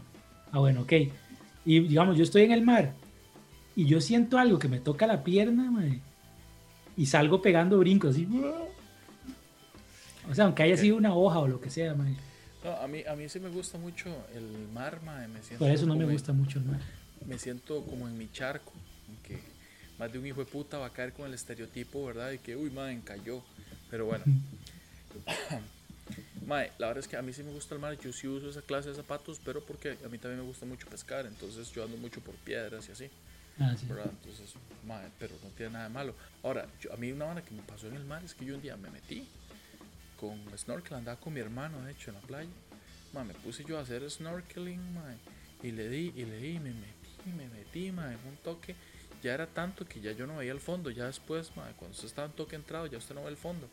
[0.52, 0.94] Ah, bueno, ok.
[1.66, 2.94] Y digamos, yo estoy en el mar
[3.76, 5.72] y yo siento algo que me toca la pierna,
[7.02, 8.28] y salgo pegando brincos así.
[10.30, 12.06] O sea, aunque haya sido una hoja o lo que sea, No,
[12.80, 15.96] a mí, a mí sí me gusta mucho el mar, Me siento Por eso no
[15.96, 16.80] me gusta mucho el mar.
[17.26, 18.72] Me siento como en mi charco,
[19.24, 19.40] que
[19.98, 22.34] más de un hijo de puta va a caer con el estereotipo, ¿verdad?
[22.34, 23.42] Y que, uy, madre, cayó.
[23.90, 24.24] Pero bueno.
[26.46, 28.48] Mae, la verdad es que a mí sí me gusta el mar, yo sí uso
[28.48, 31.84] esa clase de zapatos, pero porque a mí también me gusta mucho pescar, entonces yo
[31.84, 33.10] ando mucho por piedras y así.
[33.60, 34.56] Ah, entonces,
[35.20, 36.16] pero no tiene nada de malo.
[36.44, 38.56] Ahora, yo, a mí una vara que me pasó en el mar es que yo
[38.56, 39.28] un día me metí
[40.20, 42.50] con snorkel, andaba con mi hermano, de hecho, en la playa.
[43.14, 45.18] Mae, me puse yo a hacer snorkeling, mae,
[45.64, 48.76] y le di, y le di, y me metí, me metí, mae, un toque.
[49.22, 52.08] Ya era tanto que ya yo no veía el fondo, ya después, mae, cuando usted
[52.08, 53.68] está en toque entrado, ya usted no ve el fondo.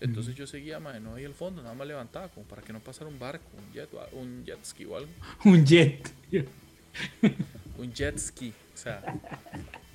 [0.00, 2.80] Entonces yo seguía, madre, no veía el fondo, nada más levantaba, como para que no
[2.80, 5.10] pasara un barco, un jet, un jet ski o algo.
[5.44, 6.10] un jet.
[7.78, 9.02] un jet ski, o sea,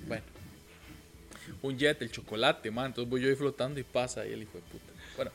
[0.07, 0.23] bueno.
[1.61, 2.87] Un jet, el chocolate, man.
[2.87, 4.91] Entonces voy yo ahí flotando y pasa ahí el hijo de puta.
[5.15, 5.31] Bueno,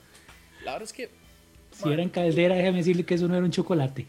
[0.65, 1.11] la verdad es que.
[1.73, 4.07] Si era en caldera, déjame decirle que eso no era un chocolate.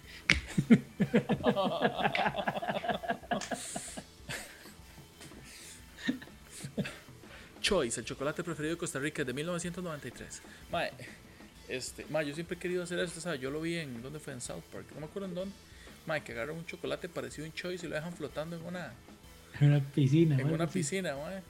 [7.59, 10.41] Choice, el chocolate preferido de Costa Rica de 1993.
[10.71, 10.91] Mae,
[11.67, 13.41] este, mae, yo siempre he querido hacer esto, ¿sabes?
[13.41, 14.33] Yo lo vi en, ¿dónde fue?
[14.33, 15.55] En South Park, no me acuerdo en dónde.
[16.06, 18.93] Mae, que agarran un chocolate parecido a un Choice y lo dejan flotando en una...
[19.60, 21.41] En una piscina, En una piscina, mae.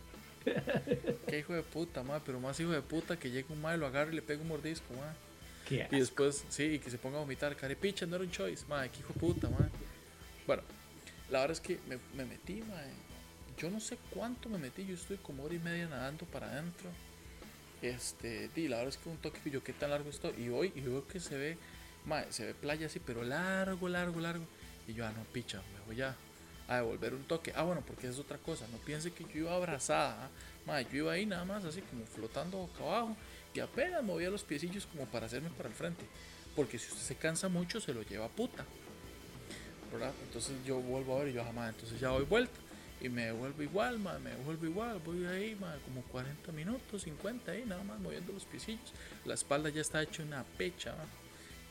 [1.28, 3.88] Qué hijo de puta, mae, pero más hijo de puta que llegue un mae, lo
[3.88, 5.14] agarre y le pegue un mordisco, mae.
[5.68, 7.56] Qué y después, sí, y que se ponga a vomitar.
[7.56, 9.70] Carepicha, no era un Choice, mae, qué hijo de puta, mae.
[10.46, 10.62] Bueno,
[11.32, 13.06] la verdad es que me, me metí, mae
[13.58, 16.90] yo no sé cuánto me metí, yo estoy como hora y media nadando para adentro.
[17.82, 20.34] Este, y la verdad es que un toque yo qué tan largo estoy.
[20.42, 21.58] Y hoy y veo que se ve,
[22.30, 24.46] se ve playa así, pero largo, largo, largo.
[24.88, 26.16] Y yo, ah, no, picha, me voy a,
[26.68, 27.52] a devolver un toque.
[27.56, 28.66] Ah, bueno, porque es otra cosa.
[28.72, 30.30] No piense que yo iba abrazada.
[30.68, 30.82] ¿ah?
[30.82, 33.18] yo iba ahí nada más así como flotando boca abajo.
[33.54, 36.06] Y apenas movía los piecillos como para hacerme para el frente.
[36.56, 38.66] Porque si usted se cansa mucho, se lo lleva puta.
[39.92, 40.14] ¿Verdad?
[40.24, 42.60] Entonces yo vuelvo a ver y yo, ah, entonces ya doy vuelta
[43.02, 47.84] y me vuelvo igual, me vuelvo igual, voy ahí, como 40 minutos, 50 ahí, nada
[47.84, 48.94] más moviendo los piecillos.
[49.26, 50.96] La espalda ya está hecha una pecha,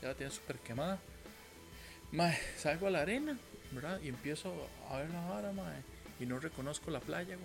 [0.05, 0.99] ya la tiene súper quemada.
[2.57, 3.37] salgo a la arena,
[3.71, 3.99] ¿verdad?
[4.03, 4.53] Y empiezo
[4.87, 5.51] a ver la vara,
[6.19, 7.35] y no reconozco la playa,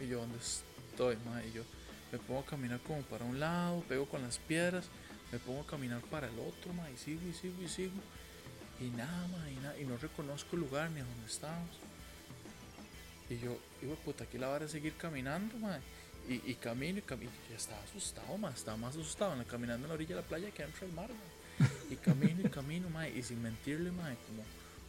[0.00, 1.16] Y yo, ¿dónde estoy,
[1.48, 1.62] Y yo
[2.12, 4.84] me pongo a caminar como para un lado, pego con las piedras,
[5.32, 8.00] me pongo a caminar para el otro, y sigo y sigo y sigo
[8.80, 11.70] y nada, y, y no reconozco el lugar ni a dónde estamos.
[13.28, 13.58] Y yo,
[14.04, 15.80] puta, aquí la vara a seguir caminando, man.
[16.28, 17.30] Y, y camino y camino.
[17.50, 18.52] Ya estaba asustado, man.
[18.52, 21.10] Estaba más asustado caminando en la orilla de la playa que dentro del mar,
[21.90, 23.08] Y camino y camino, man.
[23.14, 24.42] Y sin mentirle, man, como,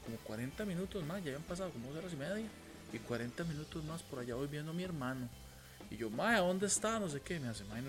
[0.05, 1.23] como 40 minutos más.
[1.23, 2.47] Ya habían pasado como dos horas y media.
[2.93, 5.29] Y 40 minutos más por allá voy viendo a mi hermano.
[5.89, 6.99] Y yo, mae, ¿a dónde está?
[6.99, 7.39] No sé qué.
[7.39, 7.81] Me hace, mae,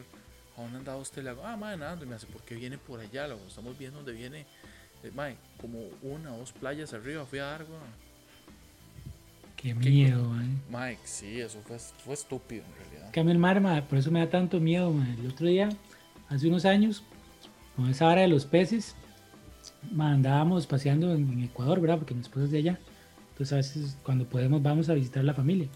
[0.56, 1.22] ¿a dónde andaba usted?
[1.22, 1.98] Le hago, ah, mae, nada.
[2.02, 3.28] Y me hace, ¿por qué viene por allá?
[3.28, 4.46] Lo estamos viendo dónde viene
[5.02, 7.66] eh, como una o dos playas arriba fui a dar,
[9.56, 10.34] Qué miedo,
[10.68, 12.95] Mike, sí, eso fue, fue estúpido en realidad.
[13.12, 15.68] Cambio el mar, por eso me da tanto miedo, El otro día,
[16.28, 17.02] hace unos años,
[17.74, 18.94] con esa hora de los peces,
[19.98, 21.98] andábamos paseando en, Ecuador, ¿verdad?
[21.98, 22.78] Porque mi esposa es de allá.
[23.30, 25.68] Entonces a veces cuando podemos vamos a visitar la familia.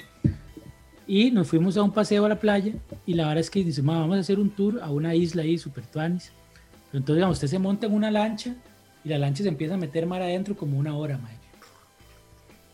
[1.07, 2.73] Y nos fuimos a un paseo a la playa
[3.05, 5.59] y la verdad es que dice, vamos a hacer un tour a una isla ahí,
[5.59, 6.33] super tuanis.
[6.91, 8.55] Pero entonces, digamos, usted se monta en una lancha
[9.05, 11.35] y la lancha se empieza a meter mar adentro como una hora, mae.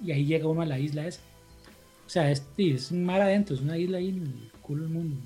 [0.05, 1.21] Y ahí llega uno a la isla esa.
[2.07, 4.93] O sea, es, es un mar adentro, es una isla ahí en el culo del
[4.93, 5.17] mundo.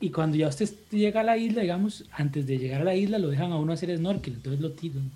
[0.00, 3.18] Y cuando ya usted llega a la isla, digamos, antes de llegar a la isla
[3.18, 4.72] lo dejan a uno hacer snorkel, entonces lo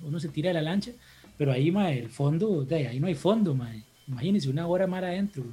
[0.06, 0.90] uno se tira de la lancha,
[1.38, 3.84] pero ahí, mae, el fondo, de ahí no hay fondo, mae.
[4.08, 5.44] Imagínense una hora mar adentro.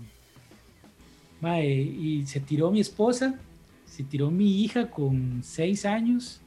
[1.41, 3.39] Mae, y se tiró mi esposa,
[3.85, 6.41] se tiró mi hija con seis años,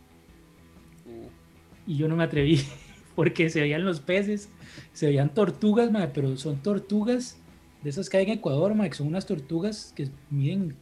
[1.86, 2.60] y yo no me atreví
[3.14, 4.48] porque se veían los peces,
[4.92, 7.41] se veían tortugas, pero son tortugas
[7.82, 10.76] de esas que hay en Ecuador, que son unas tortugas que miden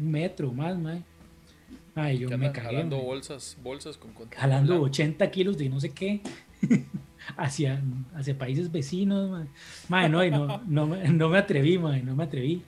[0.00, 1.02] un metro más, madre.
[1.94, 2.68] Ay, yo me cagué.
[2.68, 6.20] Jalando bolsas, bolsas con Jalando 80 kilos de no sé qué
[7.36, 7.82] hacia,
[8.14, 9.46] hacia países vecinos,
[9.88, 10.08] madre.
[10.08, 12.62] no, no, no, no, me atreví, no me atreví.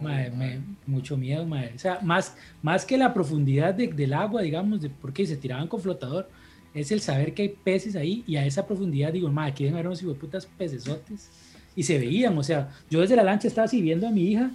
[0.00, 1.72] Madre, me, mucho miedo, madre.
[1.74, 5.80] O sea, más, más que la profundidad del agua, digamos, de, porque se tiraban con
[5.80, 6.28] flotador
[6.76, 9.78] es el saber que hay peces ahí y a esa profundidad digo, madre, aquí deben
[9.78, 11.30] haber unos putas pecesotes.
[11.76, 14.50] Y se veían, o sea, yo desde la lancha estaba así viendo a mi hija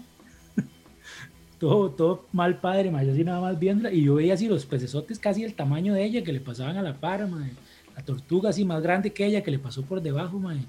[1.59, 5.19] todo, todo mal padre, yo así nada más viéndola, y yo veía así los pecesotes
[5.19, 7.51] casi el tamaño de ella que le pasaban a la par, mae.
[7.95, 10.65] La tortuga así más grande que ella que le pasó por debajo, mae.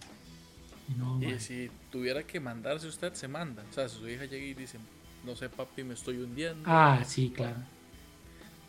[0.88, 1.40] Y no, Y mae.
[1.40, 3.62] si tuviera que mandarse usted, se manda.
[3.70, 4.78] O sea, si su hija llega y dice,
[5.24, 6.62] no sé, papi, me estoy hundiendo.
[6.66, 7.56] Ah, sí, claro,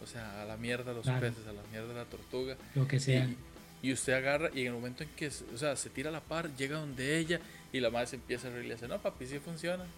[0.02, 1.20] O sea, a la mierda los Claro.
[1.20, 2.56] peces, a la mierda la tortuga.
[2.76, 3.26] lo que sea.
[3.26, 6.14] Y, y usted agarra y en el momento en que, o sea, se tira a
[6.14, 7.42] la par, llega donde ella
[7.74, 9.94] y la madre se empieza a reír y le dice, no, papi, sí funciona.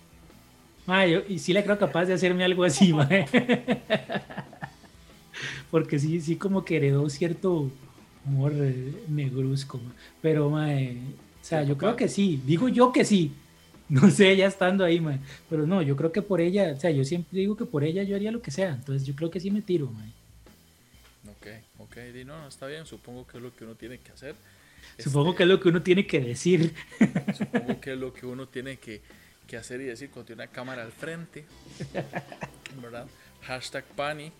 [0.88, 3.26] Mae, yo- y sí le creo capaz de hacerme algo así, mae.
[5.72, 7.72] Porque sí, sí como que heredó cierto
[8.26, 9.80] humor eh, negruzco.
[10.22, 10.98] Pero, mae,
[11.42, 12.42] o sea, ¿Tu yo creo que sí.
[12.46, 13.34] Digo yo que sí.
[13.90, 15.20] No sé, ya estando ahí, mae.
[15.50, 18.04] Pero no, yo creo que por ella, o sea, yo siempre digo que por ella
[18.04, 18.72] yo haría lo que sea.
[18.72, 20.12] Entonces yo creo que sí me tiro, mae.
[21.28, 21.48] Ok,
[21.80, 24.36] ok, di, no, no, está bien, supongo que es lo que uno tiene que hacer.
[24.98, 26.74] Supongo Este, que es lo que uno tiene que decir.
[27.38, 29.02] Supongo que es lo que uno tiene que,
[29.48, 31.46] que hacer y decir cuando tiene una cámara al frente.
[32.82, 33.08] ¿Verdad?
[33.44, 34.32] Hashtag Pani.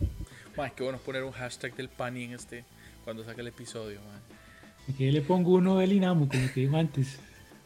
[0.56, 2.64] Mae, qué bueno poner un hashtag del Pani en este,
[3.04, 4.00] cuando saque el episodio.
[4.02, 4.96] mae.
[4.98, 7.20] Que le pongo uno del Inamo, como que dijo antes.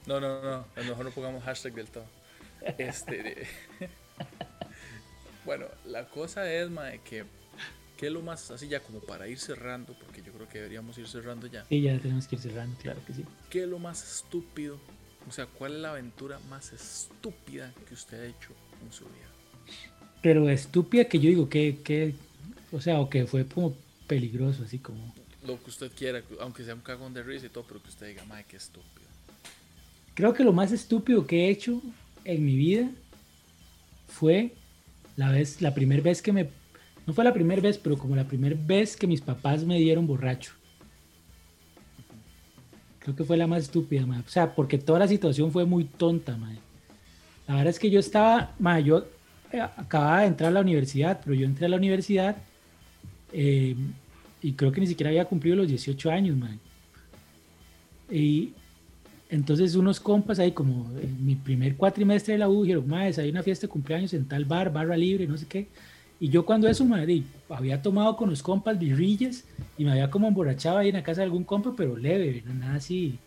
[0.08, 2.06] No, no, no, a lo mejor no pongamos hashtag del todo.
[2.78, 3.48] Este, de-
[5.46, 7.26] bueno, la cosa es, mae, que,
[8.00, 10.98] que es lo más, así ya como para ir cerrando, porque yo creo que deberíamos
[10.98, 11.66] ir cerrando ya.
[11.66, 13.26] Sí, ya tenemos que ir cerrando, claro que sí.
[13.50, 14.80] ¿Qué es lo más estúpido?
[15.28, 18.54] O sea, ¿cuál es la aventura más estúpida que usted ha hecho
[18.86, 19.28] en su vida?
[20.22, 22.16] Pero estúpida que yo digo que, que,
[22.72, 23.76] o sea, o que fue como
[24.08, 25.14] peligroso, así como...
[25.46, 28.08] Lo que usted quiera, aunque sea un cagón de risa y todo, pero que usted
[28.08, 29.10] diga, madre, qué estúpido.
[30.14, 31.82] Creo que lo más estúpido que he hecho
[32.24, 32.90] en mi vida
[34.08, 34.54] fue
[35.18, 36.50] la vez, la primera vez que me,
[37.10, 40.06] no fue la primera vez, pero como la primera vez que mis papás me dieron
[40.06, 40.52] borracho.
[43.00, 44.20] Creo que fue la más estúpida, mae.
[44.20, 46.60] O sea, porque toda la situación fue muy tonta, mae.
[47.48, 49.08] La verdad es que yo estaba, mae, yo
[49.52, 52.38] eh, acababa de entrar a la universidad, pero yo entré a la universidad
[53.34, 53.76] eh,
[54.44, 56.60] y creo que ni siquiera había cumplido los 18 años, mae.
[58.12, 58.54] Y
[59.32, 63.42] entonces unos compas ahí como mi primer cuatrimestre de la U dijeron, maes, hay una
[63.42, 65.68] fiesta de cumpleaños en tal bar, barra libre, no sé qué.
[66.20, 69.46] Y yo cuando eso, madre, había tomado con los compas birrillas
[69.78, 72.54] y me había como emborrachado ahí en la casa de algún compa, pero leve, no
[72.54, 73.18] nada así.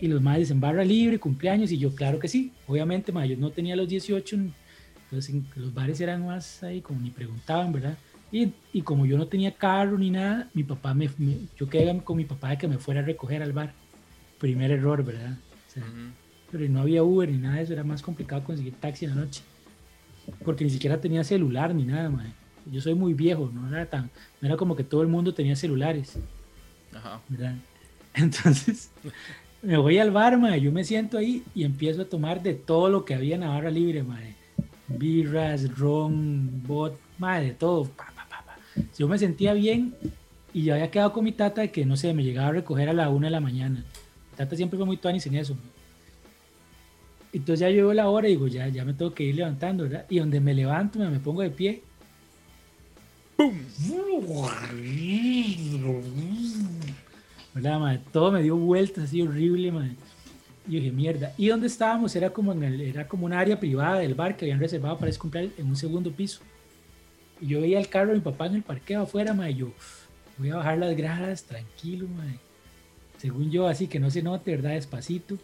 [0.00, 2.52] Y los madres dicen barra libre, cumpleaños, y yo, claro que sí.
[2.66, 7.00] Obviamente, madre, yo no tenía los 18, entonces en- los bares eran más ahí, como
[7.00, 7.96] ni preguntaban, ¿verdad?
[8.32, 11.96] Y, y como yo no tenía carro ni nada, mi papá me, me- yo quedé
[12.02, 13.72] con mi papá de que me fuera a recoger al bar.
[14.38, 15.38] Primer error, ¿verdad?
[15.68, 15.84] O sea,
[16.50, 19.22] pero no había Uber ni nada de eso, era más complicado conseguir taxi en la
[19.24, 19.42] noche.
[20.44, 22.32] Porque ni siquiera tenía celular ni nada, mae.
[22.70, 24.10] Yo soy muy viejo, no era tan,
[24.40, 26.16] no era como que todo el mundo tenía celulares,
[26.94, 27.20] Ajá.
[27.28, 27.56] ¿verdad?
[28.14, 28.90] Entonces,
[29.60, 32.88] me voy al bar, mae, yo me siento ahí y empiezo a tomar de todo
[32.88, 34.34] lo que había en la barra libre, mae.
[34.88, 37.84] Birras, ron, bot, mae, de todo.
[37.84, 38.56] pa, pa, pa, pa.
[38.98, 39.94] Yo me sentía bien
[40.54, 42.88] y yo había quedado con mi tata de que, no sé, me llegaba a recoger
[42.88, 43.84] a la una de la mañana.
[44.30, 45.54] Mi tata siempre fue muy tuanis en eso.
[45.54, 45.73] mae.
[47.34, 50.06] Entonces ya llegó la hora y digo, ya, ya me tengo que ir levantando, ¿verdad?
[50.08, 51.82] Y donde me levanto, me, me pongo de pie.
[57.52, 58.00] ¿Verdad, madre?
[58.12, 59.96] Todo me dio vueltas así horrible, madre.
[60.68, 61.32] Y dije, mierda.
[61.36, 64.44] Y donde estábamos era como, en el, era como un área privada del bar que
[64.44, 66.40] habían reservado para cumpleaños en un segundo piso.
[67.40, 69.50] Y yo veía el carro de mi papá en el parqueo afuera, madre.
[69.50, 69.72] Y yo,
[70.38, 72.38] voy a bajar las gradas, tranquilo, madre.
[73.18, 74.74] Según yo, así que no se note, ¿verdad?
[74.74, 75.36] Despacito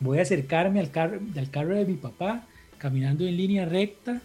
[0.00, 2.46] voy a acercarme al carro, al carro de mi papá,
[2.78, 4.20] caminando en línea recta,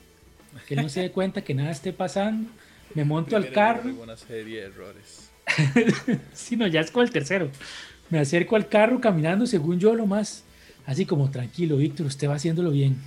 [0.67, 2.49] que no se dé cuenta que nada esté pasando.
[2.93, 5.32] Me monto al carro, Una serie de errores.
[6.34, 7.49] si no, ya es con el tercero.
[8.09, 10.43] Me acerco al carro caminando, según yo, lo más,
[10.86, 12.97] así como tranquilo, Víctor, usted va haciéndolo bien.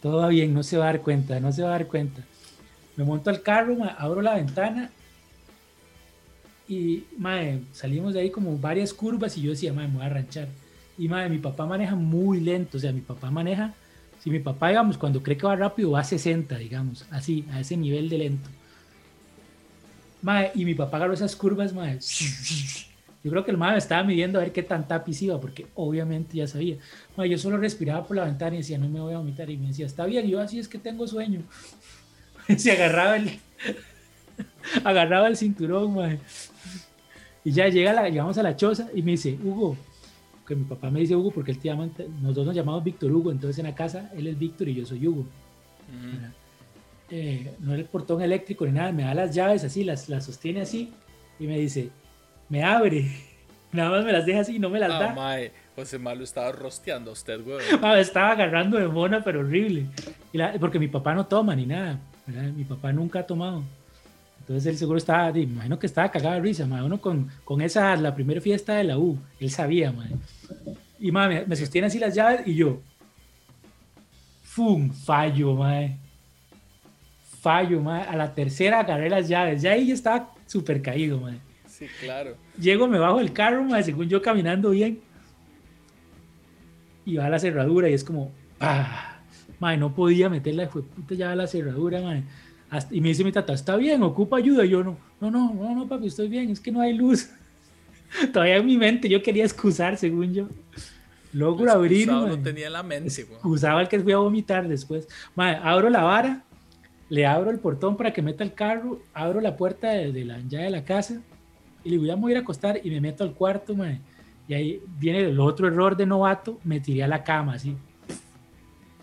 [0.00, 2.22] Todo va bien, no se va a dar cuenta, no se va a dar cuenta.
[2.96, 4.90] Me monto al carro, abro la ventana
[6.68, 10.06] y mae, salimos de ahí como varias curvas y yo decía, mae, me voy a
[10.06, 10.48] arranchar.
[11.00, 13.72] Y madre, mi papá maneja muy lento, o sea, mi papá maneja,
[14.22, 17.60] si mi papá, digamos, cuando cree que va rápido, va a 60, digamos, así, a
[17.60, 18.50] ese nivel de lento.
[20.20, 22.00] Madre, y mi papá agarró esas curvas, madre.
[23.24, 26.36] Yo creo que el madre estaba midiendo a ver qué tan tapiz iba, porque obviamente
[26.36, 26.76] ya sabía.
[27.16, 29.48] Madre, yo solo respiraba por la ventana y decía, no me voy a vomitar.
[29.48, 31.40] Y me decía, está bien, yo así es que tengo sueño.
[32.58, 33.40] Se agarraba el,
[34.84, 36.18] agarraba el cinturón, madre.
[37.42, 39.78] Y ya llega llegamos a la choza y me dice, Hugo,
[40.50, 41.88] que mi papá me dice Hugo porque él te llama,
[42.20, 45.06] nosotros nos llamamos Víctor Hugo, entonces en la casa él es Víctor y yo soy
[45.06, 45.24] Hugo.
[47.12, 50.24] Eh, no era el portón eléctrico ni nada, me da las llaves así, las, las
[50.24, 50.92] sostiene así
[51.40, 51.90] y me dice,
[52.48, 53.10] me abre.
[53.72, 55.14] Nada más me las deja así y no me las Ah, da.
[55.14, 57.58] mae, José Malo estaba rosteando a usted, güey.
[57.82, 59.86] Ah, estaba agarrando de mona, pero horrible.
[60.32, 62.50] Y la- porque mi papá no toma ni nada, ¿verdad?
[62.52, 63.62] Mi papá nunca ha tomado.
[64.40, 66.82] Entonces él seguro estaba, imagino que estaba cagado de risa, mae.
[66.82, 70.10] Uno con, con esa, la primera fiesta de la U, él sabía, mae.
[70.98, 72.80] Y mae, me, sostiene así las llaves y yo,
[74.42, 74.90] ¡fum!
[74.90, 75.96] Fallo, mae.
[77.40, 78.02] Fallo, mae.
[78.02, 81.38] A la tercera agarré las llaves, ya ahí ya estaba súper caído, mae.
[81.66, 82.36] Sí, claro.
[82.58, 85.00] Llego, me bajo del carro, mae, según yo caminando bien.
[87.04, 89.20] Y va a la cerradura y es como, ¡pah!
[89.60, 92.24] Mae, no podía meter la puta llave a la cerradura, mae.
[92.70, 94.02] Hasta- y me dice mi tata, ¿está bien?
[94.02, 94.64] ¿Ocupa ayuda?
[94.64, 97.28] Y yo, no, no, no, no, no, papi, estoy bien, es que no hay luz.
[98.32, 100.48] Todavía en mi mente yo quería excusar, según yo.
[101.32, 103.40] Logro abrir, no tenía en la mente, weón.
[103.44, 105.06] Usaba el que fui a vomitar después.
[105.36, 106.44] Mae, abro la vara,
[107.08, 110.38] le abro el portón para que meta el carro, abro la puerta de, de la
[110.40, 111.20] llave de la casa
[111.84, 114.00] y le ya voy a ir a acostar y me meto al cuarto, mae.
[114.48, 117.76] Y ahí viene el otro error de novato, me tiré a la cama, así.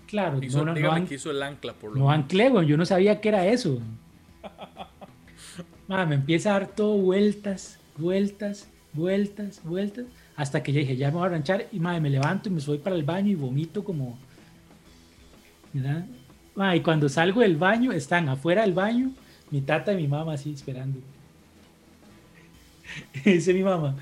[0.07, 2.23] Claro, Hizo, no, no, an- que hizo el ancla, por lo no menos.
[2.23, 3.79] anclé, weón, yo no sabía qué era eso.
[5.87, 10.05] Mae, me empieza a dar todo vueltas, vueltas, vueltas, vueltas,
[10.35, 12.61] hasta que ya dije, ya me voy a arranchar y madre, me levanto y me
[12.61, 14.17] voy para el baño y vomito como...
[15.73, 16.05] ¿verdad?
[16.75, 19.11] Y cuando salgo del baño, están afuera del baño,
[19.51, 20.99] mi tata y mi mamá así esperando.
[23.25, 23.95] Dice mi mamá,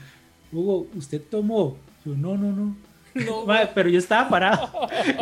[0.51, 1.77] Hugo, ¿usted tomó?
[2.05, 2.75] Yo, no, no, no.
[3.15, 4.69] No, pero yo estaba parado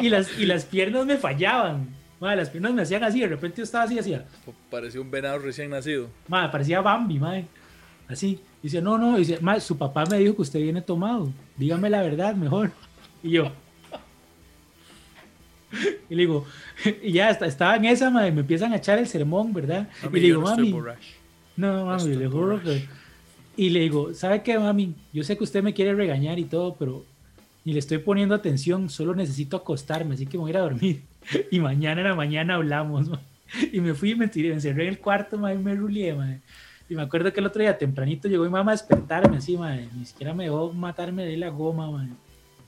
[0.01, 1.89] y las, y las piernas me fallaban.
[2.19, 4.25] Mae, las piernas me hacían así, de repente yo estaba así, hacía.
[4.71, 6.09] Parecía un venado recién nacido.
[6.27, 7.45] Madre, parecía Bambi, madre.
[8.07, 8.39] Así.
[8.61, 9.17] Dice, no, no.
[9.17, 11.31] Dice, madre, su papá me dijo que usted viene tomado.
[11.57, 12.71] Dígame la verdad, mejor.
[13.21, 13.51] Y yo.
[16.09, 16.45] Y le digo,
[17.03, 18.31] y ya está, estaba en esa, madre.
[18.31, 19.89] Me empiezan a echar el sermón, ¿verdad?
[20.03, 20.71] Mami, y le digo, no mami.
[21.57, 22.63] No, mami, estoy le juro borracho".
[22.63, 22.87] que.
[23.55, 24.95] Y le digo, ¿sabe qué, mami?
[25.11, 27.05] Yo sé que usted me quiere regañar y todo, pero
[27.65, 28.89] ni le estoy poniendo atención.
[28.89, 31.03] Solo necesito acostarme, así que me voy a ir a dormir.
[31.51, 33.21] Y mañana en la mañana hablamos, ma.
[33.71, 36.13] Y me fui y me tiré, me encerré en el cuarto, ma, y me rulié,
[36.13, 36.37] ma.
[36.89, 39.57] Y me acuerdo que el otro día tempranito llegó mi mamá a despertarme así.
[39.95, 42.09] Ni siquiera me dejó matarme de la goma, ma.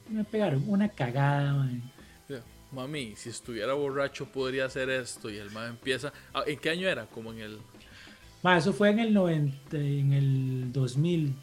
[0.09, 1.67] Y me pegaron una cagada,
[2.71, 5.29] Mami, si estuviera borracho podría hacer esto.
[5.29, 6.11] Y el man empieza.
[6.33, 7.05] Ah, ¿En qué año era?
[7.05, 7.59] Como en el.
[8.57, 11.33] Eso fue en el 90, en el 2000.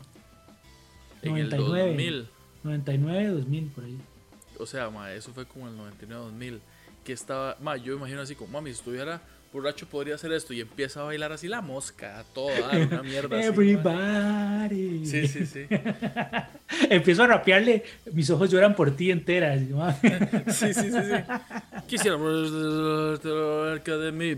[1.23, 1.89] En el 99.
[1.89, 2.29] 2000.
[2.65, 3.97] 99, 2000, por ahí.
[4.59, 6.61] O sea, ma, eso fue como el 99, 2000.
[7.05, 7.57] Que estaba.
[7.61, 9.21] Ma, yo imagino así como, mami, si estuviera
[9.53, 10.53] borracho podría hacer esto.
[10.55, 13.49] Y empieza a bailar así la mosca, a todo, dar una mierda así.
[13.49, 15.05] Everybody.
[15.07, 15.67] Sí, sí, sí.
[16.91, 17.83] Empiezo a rapearle,
[18.13, 19.95] mis ojos lloran por ti ma,
[20.49, 21.81] Sí, sí, sí, sí.
[21.87, 22.17] Quisiera
[23.21, 24.35] cerca de mí.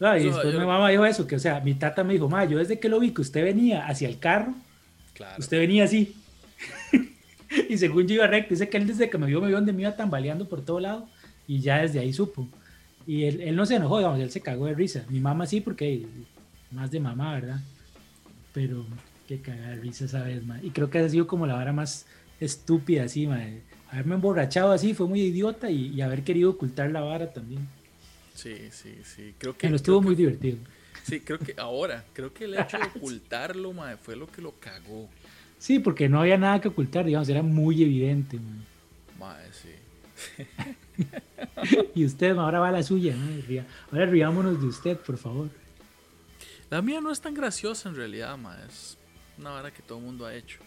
[0.00, 2.28] No, y después yo- mi mamá dijo eso, que o sea, mi tata me dijo,
[2.28, 4.52] ma, yo desde que lo vi que usted venía hacia el carro,
[5.14, 5.36] Claro.
[5.38, 6.16] usted venía así.
[7.68, 9.72] y según yo iba recto, dice que él desde que me vio, me vio donde
[9.72, 11.08] me iba tambaleando por todo lado
[11.46, 12.48] y ya desde ahí supo.
[13.06, 15.04] Y él, él no se enojó, digamos, él se cagó de risa.
[15.08, 16.06] Mi mamá sí, porque
[16.70, 17.60] más de mamá, ¿verdad?
[18.52, 18.86] Pero
[19.26, 20.60] qué cagada de risa esa vez, ma.
[20.62, 22.06] Y creo que ha sido como la vara más
[22.40, 23.40] estúpida, así, ma.
[23.90, 27.66] Haberme emborrachado así fue muy idiota y, y haber querido ocultar la vara también.
[28.34, 29.34] Sí, sí, sí.
[29.38, 29.66] Creo que.
[29.66, 30.58] Pero estuvo muy que- divertido.
[31.02, 34.52] Sí, creo que ahora, creo que el hecho de ocultarlo, mae, fue lo que lo
[34.60, 35.08] cagó.
[35.62, 38.64] Sí, porque no había nada que ocultar, digamos, era muy evidente, ma.
[39.20, 39.68] Mae, sí.
[41.94, 43.62] Y usted, ma, ahora va la suya, ¿no?
[43.92, 45.50] Ahora riámonos de usted, por favor.
[46.68, 48.58] La mía no es tan graciosa en realidad, mae.
[48.66, 48.98] Es
[49.38, 50.58] una vara que todo el mundo ha hecho.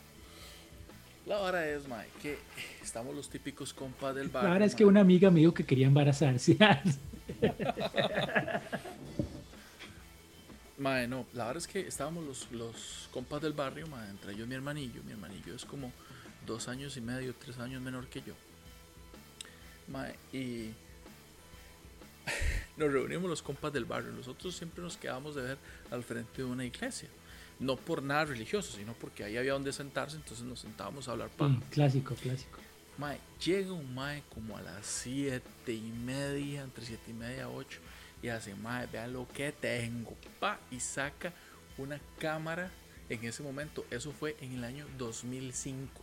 [1.25, 2.37] La vara es, mae, que
[2.81, 4.45] estamos los típicos compas del bar.
[4.45, 6.57] La verdad es que una amiga me dijo que quería embarazarse.
[10.77, 14.47] Mae, no, la verdad es que estábamos los, los compas del barrio, mae, entre ellos
[14.47, 15.01] mi hermanillo.
[15.03, 15.91] Mi hermanillo es como
[16.45, 18.33] dos años y medio, tres años menor que yo.
[19.87, 20.71] Mae, y
[22.77, 24.11] nos reunimos los compas del barrio.
[24.11, 25.57] Nosotros siempre nos quedábamos de ver
[25.91, 27.09] al frente de una iglesia.
[27.59, 31.29] No por nada religioso, sino porque ahí había donde sentarse, entonces nos sentábamos a hablar
[31.29, 31.53] paja.
[31.53, 32.59] Sí, clásico, clásico.
[32.97, 37.79] Mae, llega un mae como a las siete y media, entre siete y media, ocho,
[38.25, 41.31] y hace, mae, vean lo que tengo, pa, y saca
[41.77, 42.71] una cámara
[43.07, 43.85] en ese momento.
[43.91, 46.01] Eso fue en el año 2005.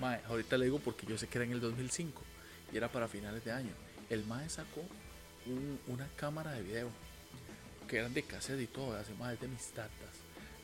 [0.00, 2.22] Mae, ahorita le digo porque yo sé que era en el 2005
[2.72, 3.70] y era para finales de año.
[4.10, 4.82] El mae sacó
[5.46, 6.90] un- una cámara de video
[7.88, 10.14] que eran de cassette y todo, hace es de mis tatas.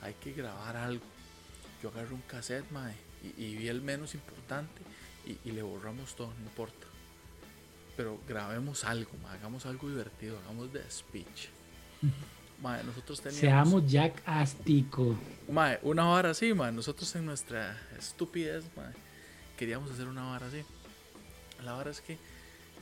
[0.03, 1.07] Hay que grabar algo.
[1.83, 4.83] Yo agarré un cassette, mae, y, y vi el menos importante
[5.25, 6.87] y, y le borramos todo, no importa.
[7.97, 11.49] Pero grabemos algo, hagamos algo divertido, hagamos de speech.
[12.63, 13.41] Mae, nosotros teníamos.
[13.41, 15.17] Seamos Jack Astico.
[15.51, 16.73] Mae, una vara así, mae.
[16.73, 18.93] Nosotros en nuestra estupidez, mae,
[19.59, 20.63] queríamos hacer una vara así.
[21.63, 22.17] La vara es que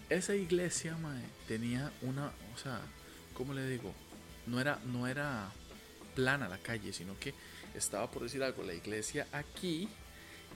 [0.09, 2.81] esa iglesia, mae, tenía una, o sea,
[3.35, 3.93] ¿cómo le digo?
[4.47, 5.51] No era, no era
[6.15, 7.35] plana la calle, sino que
[7.75, 9.89] estaba, por decir algo, la iglesia aquí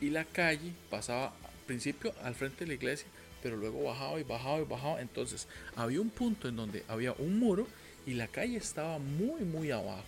[0.01, 3.09] y la calle pasaba al principio al frente de la iglesia,
[3.47, 5.01] pero luego bajaba y bajaba y bajaba.
[5.01, 7.69] Entonces había un punto en donde había un muro
[8.05, 10.03] y la calle estaba muy, muy abajo.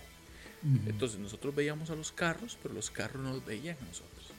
[0.85, 4.33] Entonces nosotros veíamos a los carros, pero los carros nos veían a nosotros.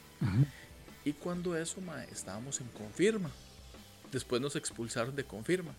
[1.03, 3.31] Y cuando eso, mae, estábamos en confirma.
[4.11, 5.73] Después nos expulsaron de confirma.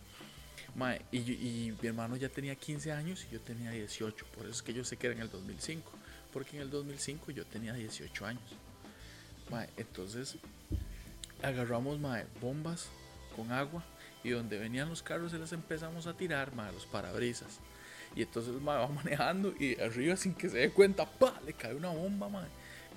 [0.75, 4.27] Mae, y, y, mi hermano ya tenía 15 años y yo tenía 18.
[4.35, 5.93] Por eso es que yo sé que era en el 2005.
[6.33, 8.43] Porque en el 2005 yo tenía 18 años.
[9.49, 10.39] Mae, entonces
[11.41, 12.89] agarramos mae, bombas
[13.33, 13.83] con agua
[14.23, 17.61] y donde venían los carros se las empezamos a tirar, mae, los parabrisas.
[18.15, 21.41] Y entonces mae, va manejando y arriba sin que se dé cuenta, ¡pa!
[21.45, 22.49] le cae una bomba mae,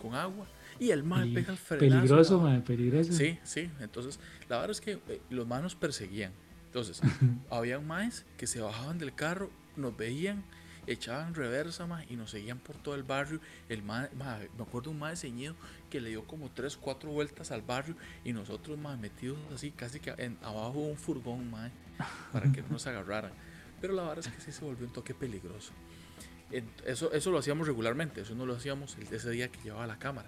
[0.01, 0.45] con agua
[0.79, 1.95] y el mal pega el frenazo.
[1.95, 3.13] Peligroso, mae, peligroso.
[3.13, 3.69] Sí, sí.
[3.79, 4.19] Entonces,
[4.49, 6.31] la verdad es que eh, los manos perseguían.
[6.67, 7.01] Entonces,
[7.49, 10.43] habían maes que se bajaban del carro, nos veían,
[10.87, 13.39] echaban reversa más y nos seguían por todo el barrio.
[13.69, 15.55] El mae, me acuerdo un mae ceñido
[15.95, 20.01] que le dio como tres, cuatro vueltas al barrio y nosotros más metidos así, casi
[20.01, 21.71] que en, abajo de un furgón, mae,
[22.33, 23.31] para que no nos agarraran.
[23.79, 25.71] Pero la verdad es que sí se volvió un toque peligroso.
[26.85, 30.27] Eso, eso lo hacíamos regularmente, eso no lo hacíamos ese día que llevaba la cámara.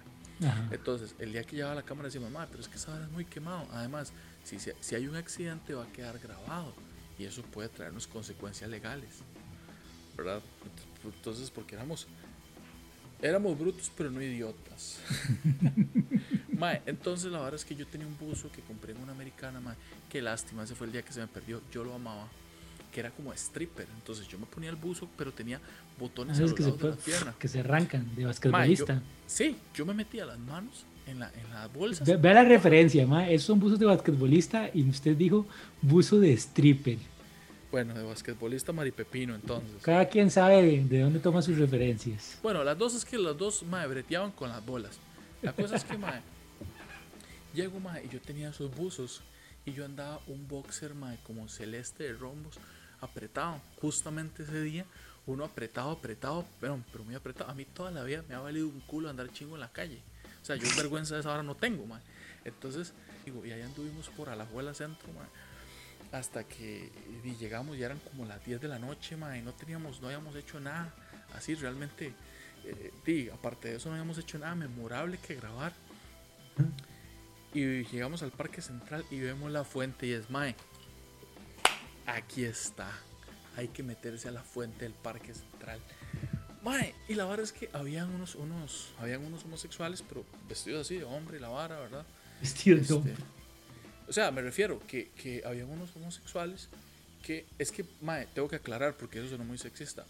[0.71, 3.11] Entonces, el día que llevaba la cámara decía, mamá, pero es que esa hora es
[3.11, 3.67] muy quemado.
[3.73, 4.13] Además,
[4.45, 6.73] si, si, hay un accidente va a quedar grabado
[7.19, 9.19] y eso puede traernos consecuencias legales.
[10.15, 10.41] ¿Verdad?
[11.03, 12.07] Entonces, porque éramos,
[13.21, 14.99] éramos brutos, pero no idiotas.
[16.51, 19.59] mae, entonces, la verdad es que yo tenía un buzo que compré en una americana,
[19.59, 19.75] mae.
[20.09, 21.61] Qué lástima, ese fue el día que se me perdió.
[21.71, 22.27] Yo lo amaba
[22.91, 23.87] que era como stripper.
[23.95, 25.59] Entonces yo me ponía el buzo, pero tenía
[25.99, 27.35] botones a los que lados se, de la pierna.
[27.37, 29.01] Que se arrancan de basquetbolista.
[29.25, 32.03] sí, yo me metía las manos en la, en la bolsa.
[32.05, 33.29] Ve, la referencia, ma.
[33.29, 35.45] Esos son buzos de basquetbolista y usted dijo
[35.81, 36.97] buzo de stripper.
[37.71, 39.81] Bueno, de basquetbolista maripepino, entonces.
[39.81, 42.39] Cada quien sabe de, dónde toma sus referencias.
[42.41, 44.99] Bueno, las dos es que los dos, mae, breteaban con las bolas.
[45.41, 46.21] La cosa es que, mae,
[47.53, 49.21] llego, mae, y yo tenía esos buzos
[49.65, 52.55] y yo andaba un boxer, mae, como celeste de rombos,
[53.01, 53.59] apretado.
[53.81, 54.85] Justamente ese día,
[55.25, 57.51] uno apretado, apretado, pero, pero muy apretado.
[57.51, 60.01] A mí toda la vida me ha valido un culo andar chingo en la calle.
[60.41, 62.01] O sea, yo vergüenza de esa hora no tengo, mae.
[62.45, 62.93] Entonces,
[63.25, 65.27] digo, y ahí anduvimos por Alajuela Centro, mae.
[66.11, 66.89] Hasta que
[67.39, 70.59] llegamos, ya eran como las 10 de la noche, mae, no teníamos, no habíamos hecho
[70.59, 70.93] nada.
[71.35, 72.13] Así realmente,
[72.63, 75.73] eh, aparte de eso, no habíamos hecho nada memorable que grabar.
[77.53, 80.55] Y llegamos al Parque Central y vemos la fuente y es, mae,
[82.05, 82.89] aquí está.
[83.55, 85.79] Hay que meterse a la fuente del Parque Central.
[86.63, 90.97] Mae, y la verdad es que habían unos, unos, habían unos homosexuales, pero vestidos así
[90.97, 92.05] de hombre, la vara, ¿verdad?
[92.41, 93.15] Vestidos de este, hombre.
[94.07, 96.69] O sea, me refiero que, que habían unos homosexuales
[97.23, 100.05] que, es que, mae, tengo que aclarar porque eso suena muy sexista.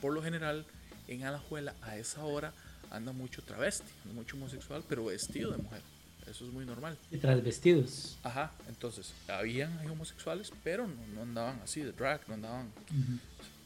[0.00, 0.66] Por lo general,
[1.08, 2.52] en Alajuela, a esa hora,
[2.90, 5.80] anda mucho travesti, mucho homosexual, pero vestido de mujer.
[6.28, 6.98] Eso es muy normal.
[7.12, 8.18] Y transvestidos.
[8.24, 12.72] Ajá, entonces, habían homosexuales, pero no, andaban así de drag, no andaban.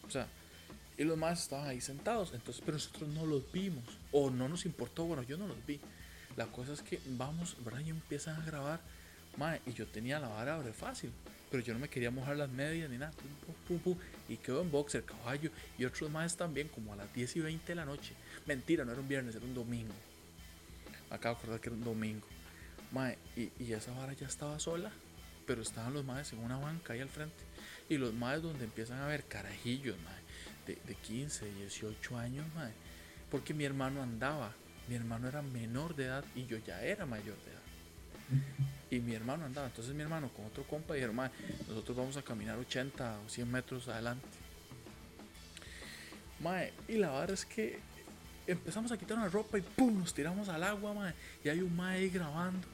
[0.07, 0.27] O sea,
[0.99, 4.67] y los más estaban ahí sentados, entonces, pero nosotros no los vimos, o no nos
[4.67, 5.81] importó, bueno, yo no los vi.
[6.37, 7.81] La cosa es que vamos, ¿verdad?
[7.81, 8.81] Y empiezan a grabar,
[9.67, 11.11] y yo tenía la vara abre fácil,
[11.51, 13.13] pero yo no me quería mojar las medias ni nada,
[14.29, 17.67] y quedó en boxer, caballo, y otros más también, como a las 10 y 20
[17.67, 18.13] de la noche.
[18.47, 19.95] Mentira, no era un viernes, era un domingo.
[21.09, 22.27] acabo de acordar que era un domingo.
[23.37, 24.91] Y, y, esa vara ya estaba sola,
[25.47, 27.43] pero estaban los maes en una banca ahí al frente.
[27.89, 30.21] Y los maes donde empiezan a ver carajillos, mae,
[30.67, 32.73] de, de 15, 18 años, mae.
[33.31, 34.53] Porque mi hermano andaba,
[34.89, 38.70] mi hermano era menor de edad y yo ya era mayor de edad.
[38.91, 41.31] Y mi hermano andaba, entonces mi hermano con otro compa dijeron, mae,
[41.69, 44.27] nosotros vamos a caminar 80 o 100 metros adelante.
[46.41, 47.79] Mae, y la verdad es que
[48.47, 51.15] empezamos a quitar una ropa y pum, nos tiramos al agua, mae.
[51.45, 52.67] Y hay un mae ahí grabando.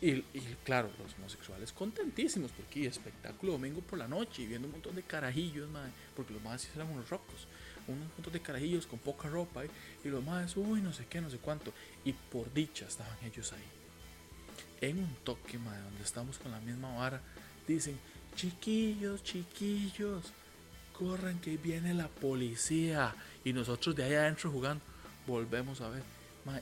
[0.00, 0.22] Y,
[0.62, 5.02] claro, los homosexuales contentísimos porque espectáculo domingo por la noche y viendo un montón de
[5.02, 7.48] carajillos, madre, porque los más eran unos rocos,
[7.88, 9.64] un montón de carajillos con poca ropa
[10.04, 11.72] y los más, uy, no sé qué, no sé cuánto.
[12.04, 13.77] Y por dicha estaban ellos ahí.
[14.80, 17.20] En un toque, madre, donde estamos con la misma vara,
[17.66, 17.98] dicen,
[18.36, 20.32] chiquillos, chiquillos,
[20.92, 23.14] corran que viene la policía.
[23.44, 24.82] Y nosotros de ahí adentro jugando,
[25.26, 26.02] volvemos a ver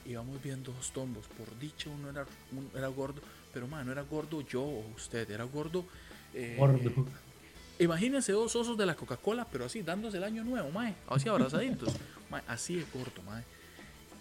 [0.05, 1.27] íbamos viendo dos tombos.
[1.27, 2.27] Por dicha, uno era,
[2.75, 3.21] era gordo,
[3.53, 5.85] pero no era gordo yo o usted, era gordo.
[6.35, 7.07] Eh, gordo.
[7.79, 11.95] imagínense dos osos de la Coca-Cola, pero así, dándose el año nuevo, mae, así abrazaditos.
[12.31, 12.87] mae, así de
[13.25, 13.45] mae.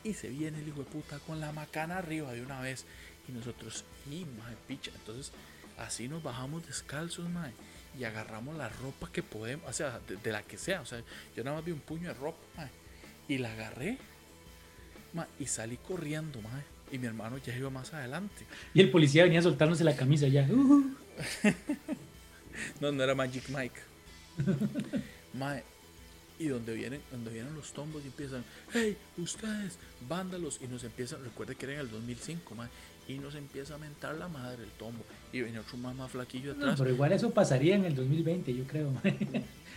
[0.03, 2.85] Y se viene el hijo de puta con la macana arriba de una vez.
[3.27, 4.91] Y nosotros, y mae, picha.
[4.95, 5.31] Entonces,
[5.77, 7.51] Así nos bajamos descalzos, mae.
[7.99, 10.79] Y agarramos la ropa que podemos, o sea, de, la que sea.
[10.81, 11.01] O sea,
[11.35, 12.69] yo nada más vi un puño de ropa, mae.
[13.27, 13.97] Y la agarré,
[15.13, 16.63] mae, y salí corriendo, mae.
[16.91, 18.45] Y mi hermano ya iba más adelante.
[18.73, 20.47] Y el policía venía soltándose la camisa ya.
[22.79, 23.79] no, no era Magic Mike.
[25.33, 25.63] mae,
[26.37, 31.23] y donde vienen, donde vienen los tombos y empiezan, hey, ustedes, vándalos, y nos empiezan,
[31.23, 32.69] recuerde que era en el 2005, mae,
[33.07, 35.03] y nos empieza a mentar la madre el tombo.
[35.31, 36.75] Y venía otro más, más flaquillo atrás.
[36.77, 38.93] pero igual eso pasaría en el 2020, yo creo.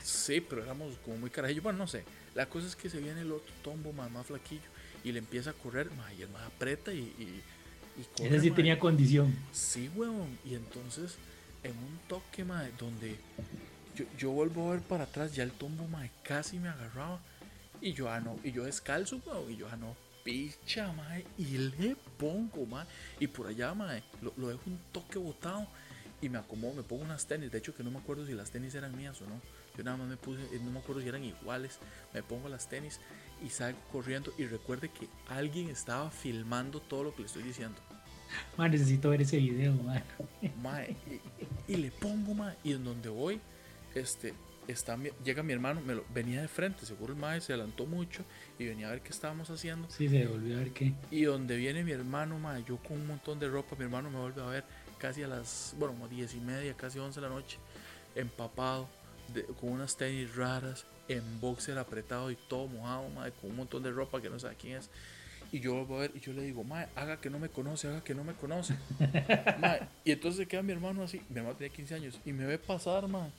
[0.02, 1.62] sí, pero éramos como muy carajillos.
[1.62, 2.04] Bueno, no sé.
[2.34, 4.68] La cosa es que se viene el otro tombo más, más flaquillo
[5.04, 7.42] y le empieza a correr, y el más aprieta y, y,
[8.16, 8.28] corre.
[8.28, 9.34] Ese sí tenía condición.
[9.52, 10.38] Sí, weón.
[10.44, 11.16] Y entonces,
[11.62, 13.16] en un toque, mae, donde
[13.96, 15.86] yo, yo, vuelvo a ver para atrás, ya el tombo,
[16.22, 17.20] casi me agarraba.
[17.80, 18.38] Y yo, ah, no.
[18.42, 19.50] Y yo descalzo, weón.
[19.50, 22.86] Y yo, ah, no picha, mae, y le pongo, mae,
[23.18, 25.66] y por allá, mae, lo, dejo un toque botado
[26.20, 28.50] y me acomodo, me pongo unas tenis, de hecho que no me acuerdo si las
[28.50, 29.40] tenis eran mías o no,
[29.74, 31.78] yo nada más me puse, eh, no me acuerdo si eran iguales,
[32.12, 33.00] me pongo las tenis
[33.42, 37.80] y salgo corriendo y recuerde que alguien estaba filmando todo lo que le estoy diciendo.
[38.58, 40.02] Mae, necesito ver ese video, mae.
[40.62, 40.94] mae
[41.66, 43.40] y, y, le pongo, mae, y en donde voy,
[43.94, 44.34] este,
[45.24, 48.22] llega mi hermano, me lo, venía de frente, seguro el maestro se adelantó mucho
[48.58, 49.88] y venía a ver qué estábamos haciendo.
[49.90, 50.92] Sí, se volvió a ver qué.
[51.10, 54.18] Y donde viene mi hermano, ma, yo con un montón de ropa, mi hermano me
[54.18, 54.64] vuelve a ver
[54.98, 57.58] casi a las, bueno, como 10 y media, casi 11 de la noche,
[58.14, 58.88] empapado,
[59.60, 63.90] con unas tenis raras, en boxer apretado y todo mojado, ma, con un montón de
[63.90, 64.90] ropa que no sabe quién es.
[65.50, 67.88] Y yo vuelvo a ver y yo le digo, ma, haga que no me conoce,
[67.88, 68.76] haga que no me conoce.
[70.04, 73.08] y entonces queda mi hermano así, mi hermano tiene 15 años, y me ve pasar,
[73.08, 73.30] ma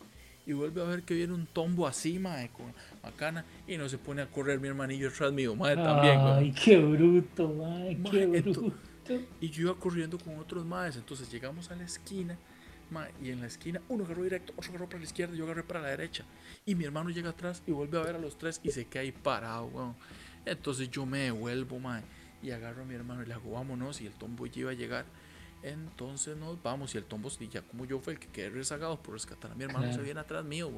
[0.45, 2.73] y vuelve a ver que viene un tombo así, mae, con
[3.03, 6.19] macana, y no se pone a correr mi hermanillo atrás mío, mae, también.
[6.21, 8.73] Ay, qué bruto, mae, qué bruto.
[9.41, 12.37] y yo iba corriendo con otros maes, entonces llegamos a la esquina,
[12.89, 15.63] mae, y en la esquina uno agarró directo, otro agarró para la izquierda, yo agarré
[15.63, 16.25] para la derecha,
[16.65, 19.03] y mi hermano llega atrás y vuelve a ver a los tres y se queda
[19.03, 19.95] ahí parado, weón.
[20.45, 22.03] Entonces yo me devuelvo, mae,
[22.41, 24.75] y agarro a mi hermano y le hago, vámonos, y el tombo ya iba a
[24.75, 25.05] llegar.
[25.61, 29.13] Entonces nos vamos y el tombo, ya como yo fue el que quedé rezagado por
[29.13, 30.71] rescatar a mi hermano, se viene atrás mío,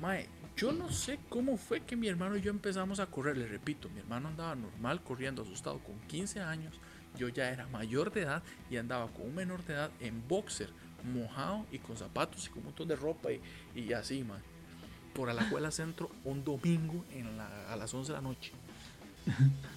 [0.00, 3.36] Mae, yo no sé cómo fue que mi hermano y yo empezamos a correr.
[3.36, 6.74] Le repito, mi hermano andaba normal corriendo, asustado, con 15 años.
[7.16, 10.68] Yo ya era mayor de edad y andaba con un menor de edad en boxer,
[11.04, 13.40] mojado y con zapatos y con un montón de ropa y,
[13.76, 14.40] y así, mae.
[15.14, 18.52] Por Alajuela Centro un domingo en la, a las 11 de la noche.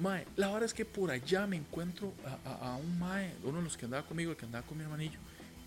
[0.00, 2.14] Mae, la verdad es que por allá me encuentro
[2.46, 5.18] a, un mae, uno de los que andaba conmigo, el que andaba con mi hermanillo,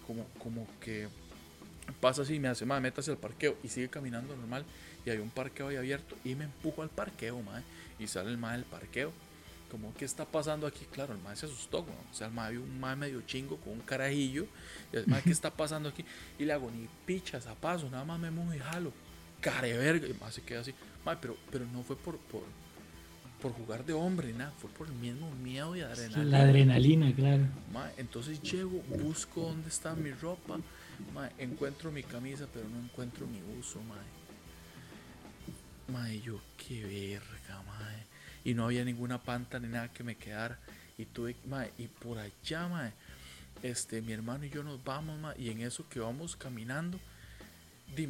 [0.07, 1.07] como, como que
[2.01, 4.65] pasa así, me hace, mae, métase al parqueo y sigue caminando normal.
[5.05, 7.61] Y hay un parqueo ahí abierto y me empujo al parqueo, mae,
[7.99, 9.13] y sale el mae del parqueo.
[9.69, 10.85] Como, ¿qué está pasando aquí?
[10.91, 13.73] Claro, el mae se asustó, o sea, el mae vio un mae medio chingo con
[13.73, 14.47] un carajillo.
[14.91, 16.03] Y el mae, ¿qué está pasando aquí?
[16.39, 18.91] Y le hago, ni pichas a paso, nada más me muevo y jalo.
[19.41, 20.07] Care verga.
[20.07, 20.73] Y mae se queda así,
[21.05, 22.17] mae, pero, pero no fue por
[23.43, 26.37] por jugar de hombre, nada, fue por el mismo miedo y adrenalina.
[26.37, 27.43] La adrenalina, claro.
[27.97, 30.59] entonces llego, busco dónde está mi ropa,
[31.37, 33.81] encuentro mi camisa, pero no encuentro mi uso,
[35.89, 36.21] mae.
[36.21, 38.05] yo qué verga, mae.
[38.45, 40.57] Y no había ninguna panta ni nada que me quedara.
[40.97, 41.35] Y tuve,
[41.77, 42.93] y por allá,
[43.61, 46.97] este, mi hermano y yo nos vamos, y en eso que vamos caminando,
[47.93, 48.07] di,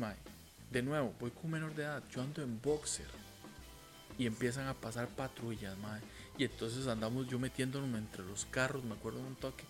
[0.70, 3.24] de nuevo, voy con menor de edad, yo ando en boxer
[4.18, 6.04] y empiezan a pasar patrullas, madre.
[6.38, 9.64] Y entonces andamos yo metiéndonos entre los carros, me acuerdo de un toque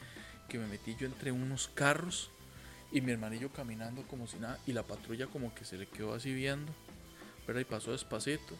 [0.47, 2.31] que me metí yo entre unos carros
[2.91, 6.13] y mi hermanillo caminando como si nada y la patrulla como que se le quedó
[6.13, 6.71] así viendo,
[7.45, 8.55] pero ahí pasó despacito.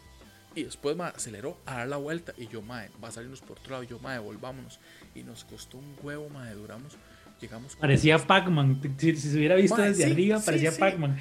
[0.56, 3.58] Y después ma, aceleró a dar la vuelta y yo, mae, va a salirnos por
[3.58, 3.82] otro lado.
[3.82, 4.78] Y yo, mae, volvámonos.
[5.12, 6.96] Y nos costó un huevo, mae, duramos
[7.40, 7.76] llegamos.
[7.76, 8.80] Parecía Pac-Man.
[8.98, 11.18] Si, se hubiera visto desde arriba, parecía Pac-Man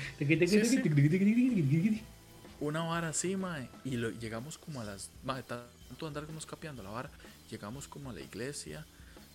[2.64, 6.82] una vara así, mae, y lo, llegamos como a las, mae, tanto andar como capeando
[6.82, 7.10] la vara,
[7.50, 8.86] llegamos como a la iglesia,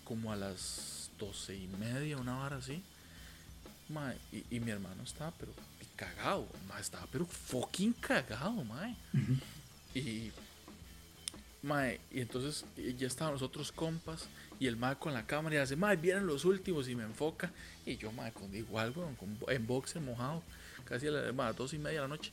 [0.05, 2.83] como a las doce y media, una vara así,
[3.91, 4.17] mae,
[4.51, 5.53] y, mi hermano estaba, pero
[5.95, 8.97] cagado, mae, estaba, pero fucking cagado, mae,
[9.95, 10.33] y,
[11.63, 12.65] mae, y entonces
[12.97, 14.27] ya estaban los otros compas,
[14.59, 17.53] y el mae con la cámara y hace, mae, vienen los últimos, y me enfoca,
[17.85, 19.19] y yo, mae, con igual, weón,
[19.49, 20.43] en boxer mojado,
[20.87, 22.33] casi a las dos y media de la noche,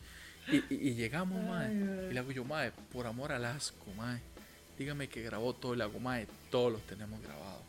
[0.52, 1.74] y, llegamos, mae.
[2.10, 4.20] Y le hago yo, mae, por amor al asco, mae.
[4.78, 6.28] Dígame que grabó todo el hago, mae.
[6.50, 7.64] Todos los tenemos grabados.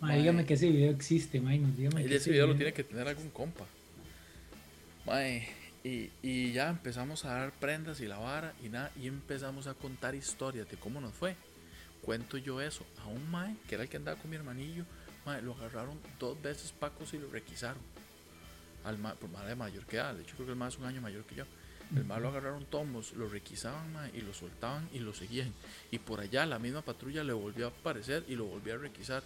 [0.00, 1.58] Mae, dígame que ese video existe, mae.
[1.58, 3.66] Dígame que ese video, lo tiene que tener algún compa.
[5.06, 5.48] Mae.
[5.84, 8.90] Y, y, ya empezamos a dar prendas y la vara y nada.
[9.00, 11.36] Y empezamos a contar historias de cómo nos fue.
[12.02, 14.84] Cuento yo eso a un mae, que era el que andaba con mi hermanillo,
[15.26, 17.82] Mae, lo agarraron dos veces Pacos y lo requisaron.
[18.84, 20.14] Al ma, por madre mayor que edad.
[20.14, 21.44] De hecho, creo que el más es un año mayor que yo.
[21.94, 25.52] El mal lo agarraron tomos, lo requisaban y lo soltaban y lo seguían.
[25.90, 29.22] Y por allá la misma patrulla le volvió a aparecer y lo volvió a requisar.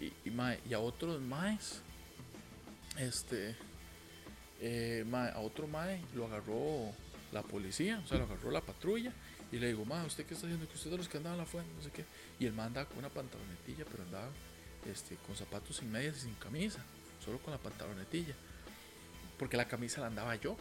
[0.00, 1.82] Y, a otros maes,
[2.98, 3.54] este,
[4.60, 6.90] eh, a otro mae lo agarró
[7.32, 9.12] la policía, o sea, lo agarró la patrulla.
[9.52, 10.66] Y le digo, mae, ¿usted qué está haciendo?
[10.66, 12.04] Que usted de los que andaban fuente, no sé qué.
[12.40, 14.28] Y el man andaba con una pantalonetilla, pero andaba
[14.90, 16.82] este, con zapatos sin medias y sin camisa,
[17.24, 18.34] solo con la pantalonetilla.
[19.38, 20.56] Porque la camisa la andaba yo.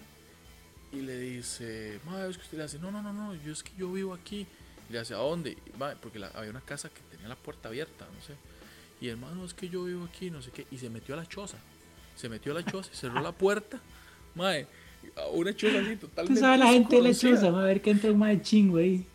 [0.93, 3.63] Y le dice, madre, es que usted le hace, no, no, no, no, yo es
[3.63, 4.45] que yo vivo aquí.
[4.89, 5.57] Y le hace, ¿a dónde?
[5.79, 8.33] Mae, porque la- había una casa que tenía la puerta abierta, no sé.
[9.01, 10.67] Y el no, es que yo vivo aquí, no sé qué.
[10.71, 11.57] Y se metió a la choza.
[12.15, 13.81] Se metió a la choza y cerró la puerta.
[15.17, 16.39] A una choza así Tú totalmente.
[16.39, 19.05] sabes la gente de la choza, va a ver que entra un mae chingo ahí.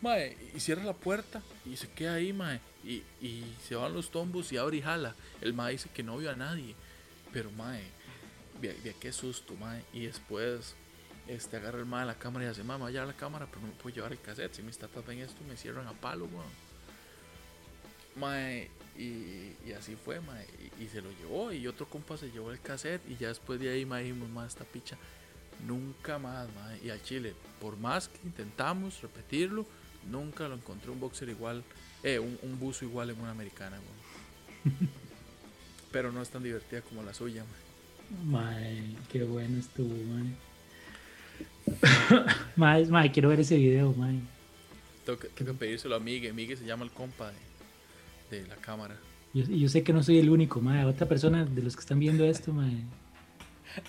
[0.00, 2.60] Mae, y cierra la puerta y se queda ahí, mae.
[2.84, 5.14] Y, y se van los tombos y abre y jala.
[5.40, 6.74] El mae dice que no vio a nadie.
[7.32, 7.82] Pero, mae,
[8.60, 9.82] vea, qué susto, mae.
[9.92, 10.74] Y después
[11.26, 13.74] este, agarra el mae la cámara y dice, mamá, ya la cámara, pero no me
[13.74, 14.54] puedo llevar el cassette.
[14.54, 16.64] Si mis tatas ven esto, me cierran a palo, weón.
[18.16, 20.46] Mae, y, así fue, mae.
[20.78, 21.52] Y, se lo llevó.
[21.52, 23.02] Y otro compa se llevó el cassette.
[23.08, 24.96] Y ya después de ahí, mae, dijimos, mae, esta picha.
[25.66, 26.80] Nunca más, mae.
[26.84, 29.66] Y al Chile, por más que intentamos repetirlo,
[30.10, 31.64] nunca lo encontré un boxer igual,
[32.02, 34.78] eh, un, un buzo igual en una americana, weón.
[35.92, 37.64] Pero no es tan divertida como la suya, mae.
[38.24, 40.34] Mae, qué bueno estuvo, mae.
[42.56, 44.20] mae, mae, quiero ver ese video, mae.
[45.04, 46.32] Tengo que, tengo que pedírselo a Migue.
[46.32, 47.30] Migue se llama el compa
[48.30, 48.96] de, de la cámara.
[49.32, 50.84] Yo, yo sé que no soy el único, mae.
[50.84, 52.84] Otra persona de los que están viendo esto, mae.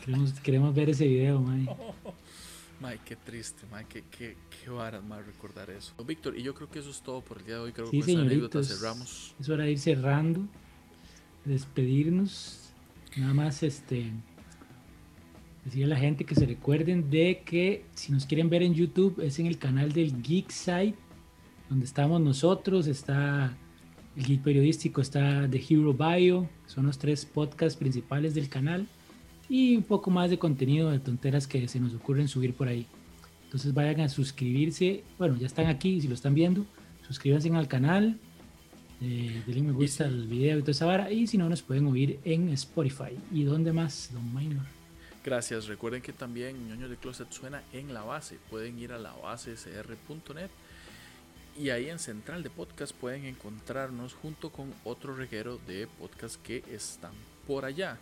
[0.04, 1.68] Queremos, queremos ver ese video, mae.
[2.82, 5.94] Mae, qué triste, mae, qué, qué, qué varas, mae, recordar eso.
[6.06, 7.72] Víctor, y yo creo que eso es todo por el día de hoy.
[7.72, 9.34] Creo Sí, que con anécdota cerramos.
[9.40, 10.42] Es hora de ir cerrando,
[11.46, 12.70] despedirnos.
[13.16, 14.12] Nada más este
[15.66, 19.20] decirle a la gente que se recuerden de que si nos quieren ver en YouTube
[19.22, 20.96] es en el canal del Geek Site,
[21.70, 23.58] donde estamos nosotros, está
[24.16, 28.88] el Geek Periodístico, está The Hero Bio, son los tres podcasts principales del canal
[29.50, 32.86] y un poco más de contenido de tonteras que se nos ocurren subir por ahí.
[33.46, 36.66] Entonces vayan a suscribirse, bueno, ya están aquí, si lo están viendo,
[37.08, 38.20] suscríbanse al canal,
[39.02, 41.12] eh, denle me gusta al video y toda esa vara.
[41.12, 43.18] Y si no, nos pueden oír en Spotify.
[43.32, 44.85] ¿Y dónde más, Don Minor?
[45.26, 45.66] Gracias.
[45.66, 48.38] Recuerden que también ñoño de Closet suena en la base.
[48.52, 50.52] Pueden ir a la base cr.net
[51.58, 56.64] y ahí en Central de Podcast pueden encontrarnos junto con otro reguero de podcast que
[56.72, 57.14] están
[57.48, 57.98] por allá.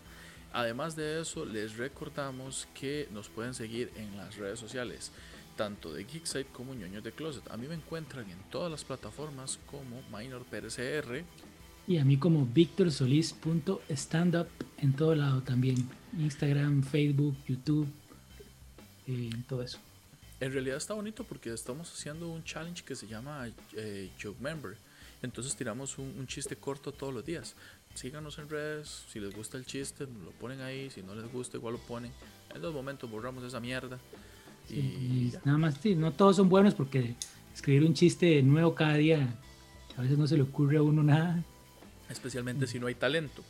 [0.52, 5.14] Además de eso, les recordamos que nos pueden seguir en las redes sociales,
[5.56, 7.50] tanto de Geekside como ñoños de Closet.
[7.52, 11.24] A mí me encuentran en todas las plataformas como Minor PRCR.
[11.88, 15.90] Y a mí como victorsolis.standup en todo lado también.
[16.18, 17.88] Instagram, Facebook, YouTube,
[19.08, 19.80] eh, todo eso.
[20.40, 24.76] En realidad está bonito porque estamos haciendo un challenge que se llama eh, Joke Member.
[25.22, 27.56] Entonces tiramos un, un chiste corto todos los días.
[27.96, 31.58] Síganos en redes, si les gusta el chiste, lo ponen ahí, si no les gusta
[31.58, 32.12] igual lo ponen.
[32.54, 34.00] En dos momentos borramos esa mierda.
[34.68, 37.16] Sí, Y y nada más, sí, no todos son buenos porque
[37.54, 39.36] escribir un chiste nuevo cada día,
[39.96, 41.44] a veces no se le ocurre a uno nada.
[42.14, 43.44] Especialmente si no hay talento.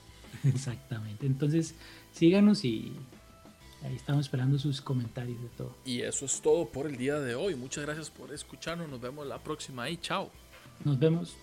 [0.43, 1.25] Exactamente.
[1.25, 1.75] Entonces,
[2.11, 2.91] síganos y
[3.83, 5.75] ahí estamos esperando sus comentarios de todo.
[5.85, 7.55] Y eso es todo por el día de hoy.
[7.55, 8.89] Muchas gracias por escucharnos.
[8.89, 10.31] Nos vemos la próxima y chao.
[10.83, 11.35] Nos vemos.